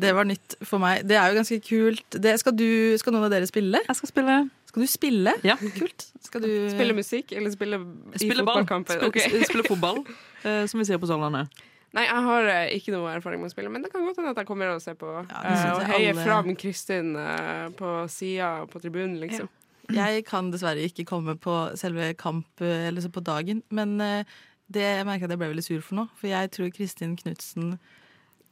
Det 0.00 0.14
var 0.16 0.24
nytt 0.24 0.54
for 0.64 0.80
meg. 0.80 1.02
Det 1.04 1.16
er 1.16 1.28
jo 1.28 1.36
ganske 1.36 1.58
kult. 1.60 2.16
Det, 2.24 2.38
skal, 2.40 2.54
du, 2.56 2.96
skal 2.96 3.12
noen 3.12 3.26
av 3.28 3.34
dere 3.34 3.48
spille? 3.50 3.82
Jeg 3.84 3.98
skal 3.98 4.08
spille 4.08 4.36
Skal 4.70 4.82
du 4.82 4.88
spille? 4.88 5.34
Ja. 5.44 5.58
Kult. 5.60 6.06
Skal 6.24 6.40
du 6.40 6.70
Spille 6.72 6.94
musikk 6.96 7.34
eller 7.36 7.52
spille 7.52 7.82
Spille 8.16 8.32
i 8.32 8.38
fotballkampen? 8.40 8.96
Spille, 8.96 9.10
okay. 9.12 9.44
spille 9.44 9.66
fotball, 9.68 10.00
eh, 10.48 10.64
som 10.70 10.80
vi 10.80 10.88
sier 10.88 11.02
på 11.02 11.10
Sørlandet. 11.10 11.52
Nei, 11.92 12.06
jeg 12.08 12.22
har 12.24 12.46
eh, 12.48 12.70
ikke 12.78 12.92
noe 12.94 13.10
erfaring 13.12 13.42
med 13.42 13.50
å 13.50 13.52
spille, 13.52 13.68
men 13.72 13.82
det 13.84 13.90
kan 13.92 14.04
godt 14.06 14.16
hende 14.20 14.30
at 14.32 14.38
jeg 14.40 14.48
kommer 14.48 14.70
og 14.72 14.80
ser 14.80 14.94
på. 14.96 15.10
Ja, 15.12 15.24
det 15.28 15.50
eh, 15.50 15.58
synes 15.60 15.74
og 15.74 15.82
jeg 15.82 15.90
heier 15.92 16.14
alle- 16.14 16.24
fram 16.24 16.54
Kristin 16.56 17.10
eh, 17.20 17.66
på 17.76 17.90
sida 18.08 18.52
på 18.72 18.80
tribunen, 18.80 19.18
liksom. 19.20 19.50
Jeg 19.92 20.24
kan 20.24 20.48
dessverre 20.54 20.80
ikke 20.88 21.04
komme 21.04 21.34
på 21.36 21.56
selve 21.76 22.14
kamp, 22.16 22.48
eh, 22.64 22.86
eller 22.88 23.04
så 23.04 23.10
på 23.12 23.20
dagen, 23.26 23.60
men 23.70 24.00
eh, 24.00 24.24
det 24.72 24.86
jeg 24.86 25.04
merker 25.04 25.28
at 25.28 25.34
jeg 25.34 25.42
ble 25.42 25.50
veldig 25.52 25.64
sur 25.66 25.82
for 25.84 25.98
nå. 26.00 26.06
For 26.16 26.30
jeg 26.32 26.50
tror 26.54 26.70
Kristin 26.72 27.16
Knutsen 27.20 27.74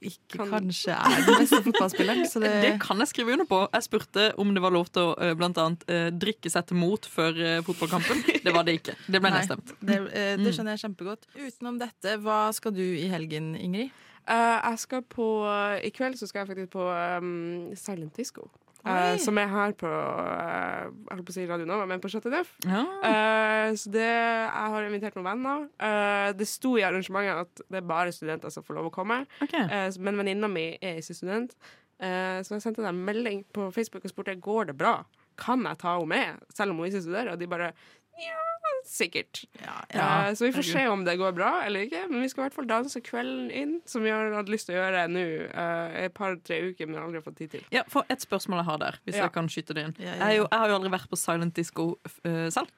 ikke 0.03 0.39
Kan- 0.39 0.51
kanskje 0.55 0.95
er 0.99 1.25
den 1.27 1.39
beste 1.43 1.61
fotballspilleren. 1.67 2.25
Så 2.31 2.41
det, 2.41 2.51
Det 2.63 2.73
kan 2.81 2.99
jeg 3.03 3.09
skrive 3.13 3.33
under 3.37 3.45
på. 3.51 3.61
Jeg 3.75 3.83
spurte 3.89 4.29
om 4.41 4.55
det 4.57 4.63
var 4.65 4.73
lov 4.73 4.87
til 4.93 5.03
å 5.03 5.15
eh, 5.21 5.35
blant 5.37 5.59
annet 5.61 5.85
eh, 5.93 6.09
drikke 6.11 6.51
seg 6.51 6.67
til 6.71 6.77
mot 6.81 7.05
før 7.11 7.37
eh, 7.37 7.61
fotballkampen. 7.67 8.23
Det 8.45 8.55
var 8.55 8.65
det 8.65 8.79
ikke. 8.81 8.95
Det 9.07 9.21
ble 9.21 9.31
Nei, 9.31 9.41
nedstemt. 9.43 9.75
det, 9.81 9.99
det 10.13 10.27
Mm. 10.41 10.53
skjønner 10.57 10.77
jeg 10.77 10.85
kjempegodt. 10.87 11.27
Utenom 11.37 11.79
dette, 11.81 12.17
hva 12.25 12.41
skal 12.57 12.73
du 12.73 12.83
i 12.83 13.09
helgen, 13.13 13.53
Ingrid? 13.61 13.91
Uh, 14.31 14.61
jeg 14.71 14.79
skal 14.79 15.01
på 15.11 15.25
I 15.83 15.91
kveld 15.97 16.19
så 16.21 16.27
skal 16.29 16.45
jeg 16.45 16.51
faktisk 16.53 16.73
på 16.77 16.85
um, 16.87 17.71
Silent 17.75 18.15
Disco. 18.17 18.45
Oi. 18.89 19.19
som 19.21 19.37
er 19.37 19.51
her 19.53 19.75
på 19.77 19.89
uh, 19.91 20.89
Jeg 20.89 21.13
holdt 21.13 21.27
på 21.29 21.35
å 21.35 21.37
si 21.37 21.47
Radio 21.49 21.69
Nova, 21.69 21.85
men 21.91 22.01
på 22.01 22.09
Chateau 22.13 22.33
Neuf. 22.33 22.55
Ja. 22.65 22.85
Uh, 23.05 23.77
så 23.77 23.93
det, 23.93 24.07
jeg 24.07 24.73
har 24.75 24.87
invitert 24.87 25.19
noen 25.19 25.29
venner. 25.29 25.67
Det 26.37 26.49
sto 26.49 26.75
i 26.81 26.85
arrangementet 26.87 27.45
at 27.45 27.63
det 27.69 27.81
er 27.83 27.89
bare 27.91 28.15
studenter 28.15 28.53
som 28.53 28.65
får 28.67 28.79
lov 28.79 28.89
å 28.89 28.95
komme. 28.95 29.23
Okay. 29.45 29.69
Men 30.01 30.21
venninna 30.23 30.49
mi 30.51 30.67
er 30.81 31.01
ikke 31.03 31.17
student, 31.19 31.55
så 32.01 32.57
jeg 32.57 32.65
sendte 32.65 32.83
dem 32.83 32.91
en 32.91 33.07
melding 33.07 33.43
på 33.55 33.69
Facebook 33.75 34.07
og 34.09 34.15
spurte 34.15 34.39
går 34.41 34.73
det 34.73 34.79
bra. 34.81 34.97
Kan 35.41 35.65
jeg 35.69 35.81
ta 35.81 35.99
henne 35.99 36.11
med, 36.11 36.47
selv 36.57 36.73
om 36.73 36.81
hun 36.81 36.89
ikke 36.89 37.05
studerer? 37.05 37.35
Og 37.35 37.41
de 37.41 37.51
bare 37.51 37.73
ja, 38.21 38.50
sikkert. 38.87 39.45
Ja, 39.63 39.77
Eh, 39.91 40.35
så 40.35 40.45
vi 40.47 40.53
får 40.53 40.63
se 40.67 40.87
om 40.89 41.05
det 41.05 41.17
går 41.19 41.33
bra 41.35 41.63
eller 41.67 41.87
ikke. 41.87 42.05
Men 42.11 42.23
vi 42.23 42.29
skal 42.29 42.43
i 42.43 42.45
hvert 42.49 42.55
fall 42.59 42.67
danse 42.71 43.01
kvelden 43.05 43.51
inn, 43.51 43.81
som 43.87 44.03
vi 44.03 44.11
har 44.11 44.33
hatt 44.37 44.49
lyst 44.53 44.67
til 44.69 44.77
å 44.77 44.81
gjøre 44.83 45.07
nå 45.11 45.25
eh, 45.51 46.05
et 46.07 46.15
par-tre 46.15 46.61
uker, 46.71 46.87
men 46.87 47.01
aldri 47.03 47.19
har 47.21 47.27
fått 47.27 47.37
tid 47.43 47.51
til. 47.57 47.65
Ja, 47.75 47.83
for 47.89 48.05
et 48.11 48.21
spørsmål 48.23 48.63
jeg 48.63 48.69
har 48.71 48.79
der, 48.79 48.99
hvis 49.07 49.17
Ja. 49.17 49.23
jeg 49.27 49.33
kan 49.33 49.49
skyte 49.49 49.75
det 49.75 49.85
inn. 49.89 49.95
Ja, 49.99 50.15
ja, 50.15 50.29
Jeg, 50.29 50.37
jo, 50.43 50.49
jeg 50.51 50.59
har 50.59 50.69
jo 50.69 50.75
aldri 50.81 50.91
vært 50.97 51.09
på 51.11 51.19
silent 51.19 51.55
disco 51.55 51.89
uh, 52.27 52.49
selv. 52.51 52.69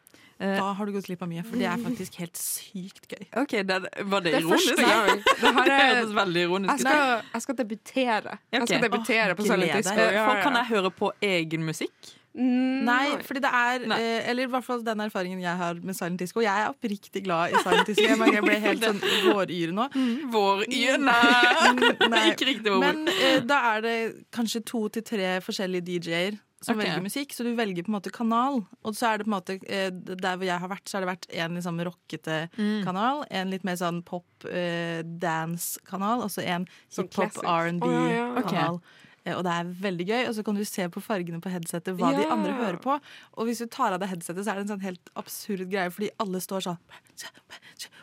Eh, 0.40 0.56
Da 0.58 0.72
har 0.74 0.86
du 0.86 0.92
gått 0.92 1.06
glipp 1.06 1.22
av 1.22 1.28
mye, 1.28 1.42
for 1.44 1.56
det 1.60 1.66
er 1.70 1.76
faktisk 1.84 2.16
helt 2.18 2.36
sykt 2.40 3.06
gøy. 3.12 3.26
OK, 3.42 3.52
det, 3.68 3.76
var 4.10 4.20
det, 4.24 4.32
Det 4.32 4.40
ironisk? 4.42 4.76
Det 4.76 4.86
Det 5.42 5.76
er- 5.76 5.94
høres 5.94 6.14
veldig 6.16 6.42
ironisk 6.48 6.72
Jeg 6.72 6.80
ut. 6.80 6.88
skal, 6.88 7.22
jeg 7.34 7.42
skal 7.42 7.54
debutere. 7.60 8.38
Jeg 8.52 8.66
skal 8.68 8.82
debutere 8.88 9.30
oh, 9.30 9.36
på 9.36 9.46
Silent. 9.46 9.76
Disco. 9.76 10.00
Ja, 10.00 10.26
for 10.26 10.36
ja. 10.36 10.42
kan 10.42 10.58
jeg 10.62 10.66
høre 10.72 10.90
på 10.90 11.12
egen 11.22 11.64
musikk? 11.68 12.16
Mm, 12.32 12.84
Nei, 12.88 13.18
fordi 13.26 13.42
det 13.44 13.50
er 13.52 13.82
Nei. 13.90 13.96
eh, 14.00 14.30
Eller 14.30 14.46
i 14.46 14.50
hvert 14.54 14.64
fall 14.64 14.80
den 14.86 15.02
erfaringen 15.04 15.40
jeg 15.42 15.56
har 15.60 15.74
med 15.84 15.94
silent 15.98 16.18
disco. 16.22 16.40
Jeg 16.40 16.62
er 16.64 16.70
oppriktig 16.72 17.24
glad 17.26 17.52
i 17.52 17.60
silent 17.60 17.86
disco. 17.90 18.06
Jeg, 18.06 18.16
merker 18.20 18.38
jeg 18.40 18.46
ble 18.46 18.60
helt 18.68 18.86
sånn 18.86 19.02
våryre 19.26 19.74
nå. 19.76 19.88
Vår 20.32 20.62
y... 20.68 20.80
Nei! 20.96 21.42
Mm, 21.72 21.82
Nei. 22.14 22.22
Ikke 22.32 22.48
riktig 22.48 22.72
ord. 22.72 22.80
Men 22.86 23.04
eh, 23.12 23.42
da 23.44 23.58
er 23.74 23.84
det 23.84 23.98
kanskje 24.32 24.62
to 24.64 24.86
til 24.96 25.04
tre 25.12 25.34
forskjellige 25.44 25.84
DJ-er 25.90 26.40
som 26.62 26.76
Ok. 26.78 26.84
velger 26.84 27.02
musikk, 27.02 27.32
så 27.34 27.42
du 27.42 27.48
velger 27.58 27.82
på 27.82 27.90
en 27.90 27.96
måte 27.96 28.10
kanal. 28.14 28.60
Og 28.86 28.94
så 28.94 29.08
er 29.10 29.18
det 29.18 29.24
på 29.26 29.32
en 29.32 29.34
måte 29.34 29.56
eh, 29.66 29.88
Der 29.90 30.36
hvor 30.38 30.46
jeg 30.46 30.60
har 30.62 30.70
vært, 30.70 30.84
så 30.86 30.96
har 30.96 31.02
det 31.04 31.10
vært 31.10 31.26
en 31.34 31.56
liksom 31.58 31.80
rockete 31.88 32.36
Mm. 32.56 32.84
kanal, 32.86 33.24
en 33.34 33.50
litt 33.50 33.64
mer 33.66 33.74
sånn 33.80 33.98
pop 34.06 34.46
eh, 34.46 35.02
og 35.02 36.30
så 36.30 36.44
en 36.46 36.64
Sånn 36.88 37.08
hiphop 37.10 37.12
classics. 37.18 37.42
Å, 37.44 37.56
ja, 37.90 38.04
ja. 38.14 38.26
R&B-kanal. 38.38 38.78
Eh, 39.24 39.36
Og 39.36 39.44
det 39.46 39.52
er 39.52 39.64
veldig 39.82 40.06
gøy. 40.08 40.22
Og 40.28 40.34
så 40.34 40.42
kan 40.44 40.54
du 40.58 40.64
se 40.64 40.88
på 40.88 41.00
fargene 41.02 41.40
på 41.40 41.50
headsetet 41.52 41.94
hva 41.98 42.10
de 42.16 42.24
andre 42.26 42.52
hører 42.58 42.80
på. 42.82 42.98
Og 43.38 43.46
hvis 43.46 43.58
du 43.62 43.66
tar 43.66 43.92
av 43.94 44.00
deg 44.02 44.08
headsetet, 44.10 44.44
så 44.44 44.50
er 44.50 44.54
det 44.60 44.64
en 44.66 44.72
sånn 44.76 44.82
helt 44.86 45.12
absurd 45.16 45.68
greie, 45.70 45.90
fordi 45.94 46.10
alle 46.18 46.40
står 46.42 46.60
sånn 46.66 46.78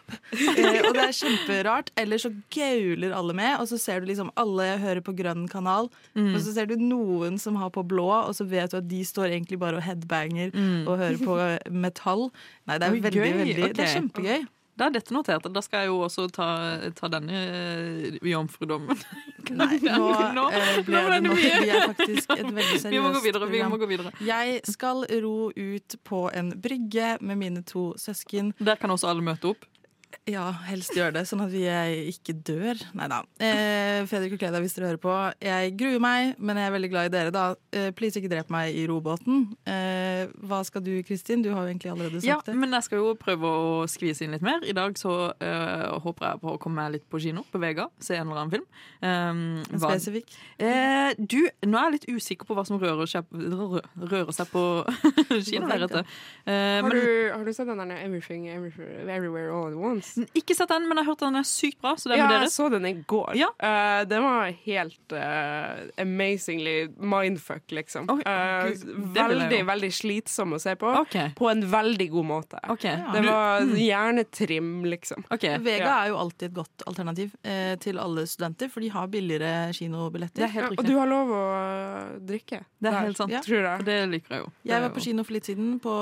eh, 0.09 0.81
Og 0.87 0.93
det 0.95 1.03
er 1.03 1.13
kjemperart. 1.15 1.91
Eller 1.99 2.17
så 2.21 2.31
gauler 2.53 3.13
alle 3.15 3.35
med, 3.37 3.59
og 3.61 3.67
så 3.69 3.77
ser 3.81 4.01
du 4.01 4.07
liksom 4.09 4.31
alle 4.39 4.69
hører 4.81 5.01
på 5.05 5.13
grønn 5.17 5.47
kanal. 5.51 5.89
Mm. 6.15 6.31
Og 6.33 6.39
så 6.45 6.53
ser 6.55 6.69
du 6.71 6.75
noen 6.81 7.37
som 7.41 7.57
har 7.61 7.69
på 7.75 7.83
blå, 7.87 8.07
og 8.25 8.33
så 8.37 8.47
vet 8.49 8.71
du 8.73 8.79
at 8.81 8.87
de 8.89 9.01
står 9.05 9.33
egentlig 9.35 9.59
bare 9.61 9.77
og 9.79 9.85
headbanger 9.85 10.49
Mm. 10.55 10.87
og 10.87 10.97
hører 10.97 11.19
på 11.21 11.35
metall. 11.71 12.29
Nei, 12.67 12.77
det 12.79 12.87
er 12.87 12.95
veldig, 12.95 13.11
gøy. 13.13 13.33
veldig 13.43 13.73
Det 13.75 13.85
er 13.85 13.93
kjempegøy. 13.99 14.47
Da 14.79 14.87
er 14.87 14.93
dette 14.95 15.11
notert. 15.15 15.43
Da 15.51 15.61
skal 15.65 15.83
jeg 15.83 15.91
jo 15.91 15.97
også 16.07 16.25
ta, 16.31 16.45
ta 16.95 17.09
denne 17.11 17.39
eh, 17.43 18.19
jomfrudommen. 18.31 18.95
Nei, 19.59 19.75
nå, 19.83 19.97
Nå- 20.37 20.45
eh, 20.55 20.79
ble 20.87 21.01
nå 21.03 21.15
det 21.15 21.33
mye. 21.33 21.53
Vi 21.65 21.71
er 21.75 21.85
faktisk 21.91 22.31
et 22.37 22.45
veldig 22.47 22.79
seriøst 22.79 22.91
Vi 22.95 23.01
må 23.03 23.11
gå 23.15 23.21
videre. 23.27 23.49
vi 23.51 23.61
må 23.67 23.79
gå 23.81 23.89
videre. 23.91 24.13
Jeg 24.23 24.61
skal 24.71 25.03
ro 25.23 25.35
ut 25.51 25.97
på 26.07 26.21
en 26.33 26.53
brygge 26.63 27.17
med 27.21 27.41
mine 27.43 27.63
to 27.67 27.89
søsken. 27.99 28.53
Der 28.63 28.79
kan 28.79 28.91
også 28.95 29.11
alle 29.11 29.25
møte 29.25 29.51
opp. 29.53 29.67
Ja, 30.29 30.45
helst 30.67 30.93
gjør 30.93 31.13
det, 31.15 31.23
sånn 31.29 31.41
at 31.41 31.49
vi 31.53 31.63
eh, 31.65 32.09
ikke 32.11 32.35
dør. 32.45 32.77
Nei 32.97 33.07
da. 33.09 33.21
Eh, 33.41 34.03
Fredrik 34.09 34.35
og 34.35 34.41
Kleda, 34.41 34.59
hvis 34.61 34.75
dere 34.77 34.91
hører 34.91 35.01
på. 35.01 35.13
Jeg 35.41 35.71
gruer 35.79 36.01
meg, 36.03 36.35
men 36.37 36.59
jeg 36.59 36.69
er 36.69 36.73
veldig 36.75 36.89
glad 36.91 37.09
i 37.09 37.13
dere, 37.15 37.31
da. 37.33 37.45
Eh, 37.73 37.89
please, 37.97 38.19
ikke 38.19 38.29
drep 38.31 38.51
meg 38.53 38.75
i 38.77 38.83
robåten. 38.89 39.47
Eh, 39.69 40.27
hva 40.45 40.59
skal 40.67 40.83
du, 40.85 40.91
Kristin? 41.07 41.41
Du 41.45 41.49
har 41.55 41.63
jo 41.65 41.71
egentlig 41.73 41.91
allerede 41.93 42.19
sagt 42.21 42.27
Ja, 42.29 42.37
det. 42.45 42.55
men 42.59 42.75
jeg 42.77 42.85
skal 42.85 43.01
jo 43.01 43.15
prøve 43.19 43.49
å 43.49 43.71
skvise 43.89 44.27
inn 44.27 44.35
litt 44.37 44.45
mer. 44.45 44.61
I 44.69 44.75
dag 44.77 44.99
så 45.01 45.15
eh, 45.41 45.87
håper 46.03 46.27
jeg 46.29 46.43
på 46.43 46.53
å 46.53 46.59
komme 46.61 46.83
meg 46.83 46.97
litt 46.99 47.07
på 47.09 47.21
kino, 47.23 47.45
på 47.49 47.61
Vega, 47.63 47.87
se 48.03 48.19
en 48.19 48.27
eller 48.29 48.43
annen 48.43 48.53
film. 48.59 48.67
Um, 49.01 49.41
En 49.73 49.81
spesifikk? 49.81 50.35
Eh, 50.61 51.15
du, 51.17 51.39
nå 51.65 51.79
er 51.79 51.89
jeg 51.89 51.97
litt 51.97 52.09
usikker 52.19 52.45
på 52.49 52.57
hva 52.59 52.67
som 52.67 52.77
rører 52.81 53.09
seg, 53.09 53.25
rø- 53.33 53.81
rører 54.13 54.35
seg 54.35 54.51
på 54.53 54.65
kino 55.49 55.67
Eh, 55.69 56.81
Har, 56.83 56.89
du- 56.93 57.31
har 57.33 57.43
du 57.45 57.53
sett 57.53 57.67
den 57.67 57.77
der 57.81 57.97
Everything 58.03 58.47
Everywhere 58.49 59.51
All 59.53 59.71
at 59.71 59.77
Once? 59.77 60.18
Ikke 60.37 60.55
sett 60.57 60.69
den, 60.71 60.87
men 60.89 60.99
jeg 60.99 61.05
har 61.05 61.13
hørt 61.13 61.23
den 61.23 61.39
er 61.39 61.47
sykt 61.47 61.79
bra. 61.83 61.95
Så 61.99 62.11
det 62.11 62.19
ja, 62.19 62.27
jeg 62.33 62.51
så 62.53 62.67
den 62.71 62.85
i 62.87 62.93
går. 63.09 63.37
Eh, 63.37 64.01
den 64.09 64.25
var 64.25 64.53
helt 64.65 65.15
uh, 65.15 65.81
amazingly 66.01 66.75
mindfuck, 66.97 67.71
liksom. 67.75 68.09
Eh, 68.09 68.69
det 68.69 68.73
vil 68.73 69.15
jeg 69.15 69.29
veldig, 69.29 69.61
veldig 69.69 69.91
slitsom 69.99 70.55
å 70.57 70.61
se 70.61 70.75
på. 70.79 70.91
Okay. 71.03 71.33
På 71.37 71.49
en 71.51 71.63
veldig 71.69 72.09
god 72.13 72.29
måte. 72.31 72.61
Ja. 72.63 72.95
Det 73.13 73.23
var 73.25 73.65
mm. 73.65 73.75
hjernetrim, 73.79 74.71
liksom. 74.89 75.25
Vega 75.29 75.77
Ja. 75.79 75.95
er 76.03 76.11
jo 76.13 76.17
alltid 76.21 76.49
et 76.49 76.57
godt 76.57 76.87
alternativ 76.89 77.35
eh, 77.43 77.75
til 77.81 77.99
alle 78.01 78.25
studenter, 78.29 78.71
for 78.71 78.85
de 78.85 78.91
har 78.93 79.07
billigere 79.11 79.73
kinobilletter. 79.75 80.47
Ja, 80.47 80.69
og 80.71 80.83
du 80.85 80.95
har 80.97 81.09
lov 81.09 81.33
å 81.35 81.43
drikke. 82.25 82.63
Det 82.79 82.91
er 82.91 82.99
helt 83.05 83.19
sant. 83.19 83.35
Tror 83.45 83.63
jeg. 83.63 83.85
Det 83.87 83.99
liker 84.11 84.35
jeg 84.35 84.45
jo. 84.45 84.51
Jeg 84.69 84.83
var 84.85 84.93
på 84.95 85.03
kino 85.03 85.25
for 85.25 85.37
litt 85.37 85.49
siden, 85.49 85.77
på 85.83 85.95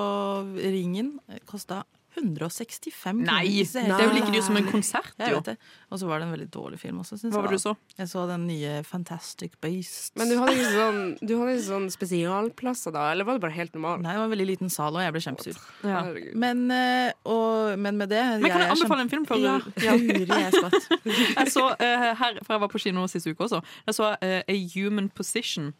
Ringen. 0.57 1.17
Kosta 1.49 1.83
165 2.17 3.21
Nei, 3.27 3.43
kroner. 3.63 3.87
det 3.87 3.97
er 3.97 4.03
jo 4.07 4.15
like 4.17 4.31
dyrt 4.33 4.45
som 4.47 4.57
en 4.59 4.67
konsert, 4.71 5.13
Jeg 5.19 5.31
jo. 5.33 5.39
vet 5.41 5.51
det. 5.51 5.57
Og 5.91 5.99
så 6.01 6.07
var 6.09 6.19
det 6.19 6.27
en 6.27 6.33
veldig 6.35 6.49
dårlig 6.51 6.79
film 6.81 6.99
også, 7.03 7.17
Hva 7.29 7.41
var 7.41 7.47
det 7.51 7.59
du 7.59 7.63
så? 7.63 7.75
Jeg 7.97 8.09
så 8.11 8.25
den 8.29 8.47
nye 8.49 8.83
Fantastic 8.83 9.53
Beasts. 9.61 10.11
Men 10.19 10.29
du 10.31 10.37
hadde 10.41 10.55
ikke 10.57 10.73
sånn, 10.73 11.01
du 11.21 11.33
hadde 11.39 11.53
ikke 11.55 11.67
sånn 11.69 11.87
spesialplasser 11.93 12.91
da, 12.95 13.11
eller 13.13 13.27
var 13.27 13.37
det 13.37 13.45
bare 13.47 13.55
helt 13.57 13.73
normalt? 13.77 14.01
Nei, 14.03 14.13
det 14.15 14.21
var 14.21 14.29
en 14.29 14.33
veldig 14.35 14.49
liten 14.51 14.69
sal, 14.73 14.95
og 14.97 15.03
jeg 15.05 15.15
ble 15.15 15.23
kjempesur. 15.27 15.61
Ja. 15.87 16.01
Men, 16.35 16.65
eh, 16.73 17.11
og, 17.25 17.77
men 17.79 17.97
med 18.01 18.09
det 18.13 18.23
Men 18.41 18.49
kan 18.51 18.61
jeg 18.61 18.67
jeg 18.67 18.75
anbefale 18.77 19.05
en 19.05 19.13
film 19.13 19.25
for 19.29 19.37
Ja, 19.41 19.59
ja. 19.83 19.93
Jeg 19.97 20.53
skvatt. 20.57 20.89
Jeg 21.37 21.51
så 21.53 21.67
eh, 21.79 22.09
her, 22.17 22.39
for 22.43 22.53
jeg 22.55 22.61
var 22.61 22.69
på 22.71 22.79
kino 22.81 23.05
sist 23.07 23.27
uke 23.29 23.45
også, 23.45 23.61
jeg 23.87 23.95
så 23.95 24.09
eh, 24.25 24.41
A 24.47 24.55
Human 24.75 25.07
Position, 25.13 25.71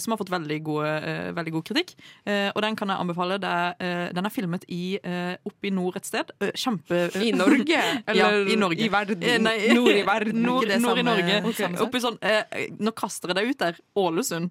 som 0.00 0.12
har 0.12 0.20
fått 0.20 0.32
veldig, 0.32 0.58
gode, 0.64 0.88
eh, 1.04 1.32
veldig 1.36 1.52
god 1.52 1.64
kritikk. 1.68 1.94
Eh, 2.24 2.48
og 2.54 2.62
den 2.64 2.76
kan 2.76 2.88
jeg 2.88 3.02
anbefale. 3.02 3.38
Det 3.42 3.50
er, 3.50 3.74
eh, 3.80 4.12
den 4.16 4.24
er 4.24 4.34
filmet 4.34 4.64
i, 4.68 4.98
eh, 5.02 5.36
oppe 5.46 5.68
i 5.68 5.70
nord 5.70 5.96
et 5.96 6.06
sted. 6.06 6.32
Eh, 6.40 6.52
kjempe... 6.56 7.10
I 7.28 7.32
Norge? 7.36 7.82
ja, 8.20 8.30
i 8.32 8.56
Norge. 8.56 8.84
i 8.84 8.88
verden? 8.92 9.22
Eh, 9.22 9.38
nei, 9.38 9.56
Nord 9.78 9.94
i 9.94 10.02
verden? 10.06 10.42
Nord, 10.42 10.74
nord 10.80 10.98
i 10.98 11.06
Norge. 11.06 11.40
Okay. 11.52 11.78
Oppi 11.84 12.02
sånn, 12.02 12.18
eh, 12.22 12.68
nå 12.78 12.94
kaster 12.96 13.32
jeg 13.32 13.40
deg 13.40 13.54
ut 13.54 13.64
der. 13.66 13.80
Ålesund. 13.96 14.50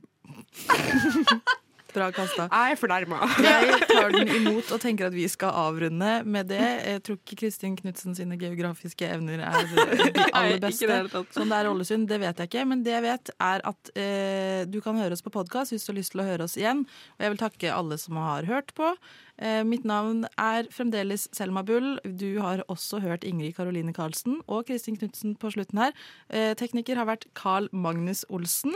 Bra 1.96 2.10
kasta. 2.12 2.46
Jeg 2.52 2.76
er 2.76 2.80
fornærma. 2.80 3.20
Jeg 3.40 3.80
tar 3.92 4.12
den 4.14 4.32
imot 4.36 4.72
og 4.76 4.82
tenker 4.84 5.08
at 5.08 5.16
vi 5.16 5.26
skal 5.32 5.54
avrunde 5.56 6.12
med 6.28 6.50
det. 6.52 6.60
Jeg 6.62 7.04
tror 7.08 7.20
ikke 7.22 7.38
Kristin 7.46 7.78
Knutsen 7.80 8.18
sine 8.18 8.38
geografiske 8.42 9.08
evner 9.08 9.44
er 9.48 9.70
de 9.72 10.26
aller 10.38 10.60
beste. 10.64 10.90
det. 10.92 11.24
Sånn 11.36 11.52
det 11.52 11.62
er 11.62 11.70
Ålesund, 11.72 12.08
det 12.12 12.20
vet 12.24 12.42
jeg 12.44 12.52
ikke. 12.52 12.66
Men 12.68 12.84
det 12.86 12.98
jeg 12.98 13.06
vet, 13.08 13.32
er 13.48 13.64
at 13.72 13.94
eh, 13.96 14.64
du 14.68 14.82
kan 14.84 15.00
høre 15.00 15.16
oss 15.16 15.24
på 15.26 15.34
podkast 15.34 15.72
hvis 15.74 15.88
du 15.88 15.94
har 15.94 16.00
lyst 16.02 16.16
til 16.16 16.24
å 16.26 16.28
høre 16.28 16.50
oss 16.50 16.58
igjen. 16.60 16.84
Og 17.16 17.26
jeg 17.28 17.36
vil 17.36 17.44
takke 17.46 17.72
alle 17.76 18.00
som 18.02 18.20
har 18.20 18.50
hørt 18.50 18.76
på. 18.78 18.92
Eh, 19.40 19.64
mitt 19.68 19.84
navn 19.88 20.24
er 20.40 20.68
fremdeles 20.72 21.28
Selma 21.36 21.64
Bull. 21.68 21.96
Du 22.04 22.40
har 22.44 22.64
også 22.72 23.02
hørt 23.04 23.26
Ingrid 23.28 23.56
Karoline 23.58 23.96
Karlsen 23.96 24.42
og 24.48 24.68
Kristin 24.70 25.00
Knutsen 25.00 25.36
på 25.40 25.52
slutten 25.56 25.82
her. 25.82 25.96
Eh, 26.30 26.54
tekniker 26.60 27.00
har 27.00 27.10
vært 27.10 27.28
Carl 27.36 27.68
Magnus 27.76 28.24
Olsen. 28.30 28.76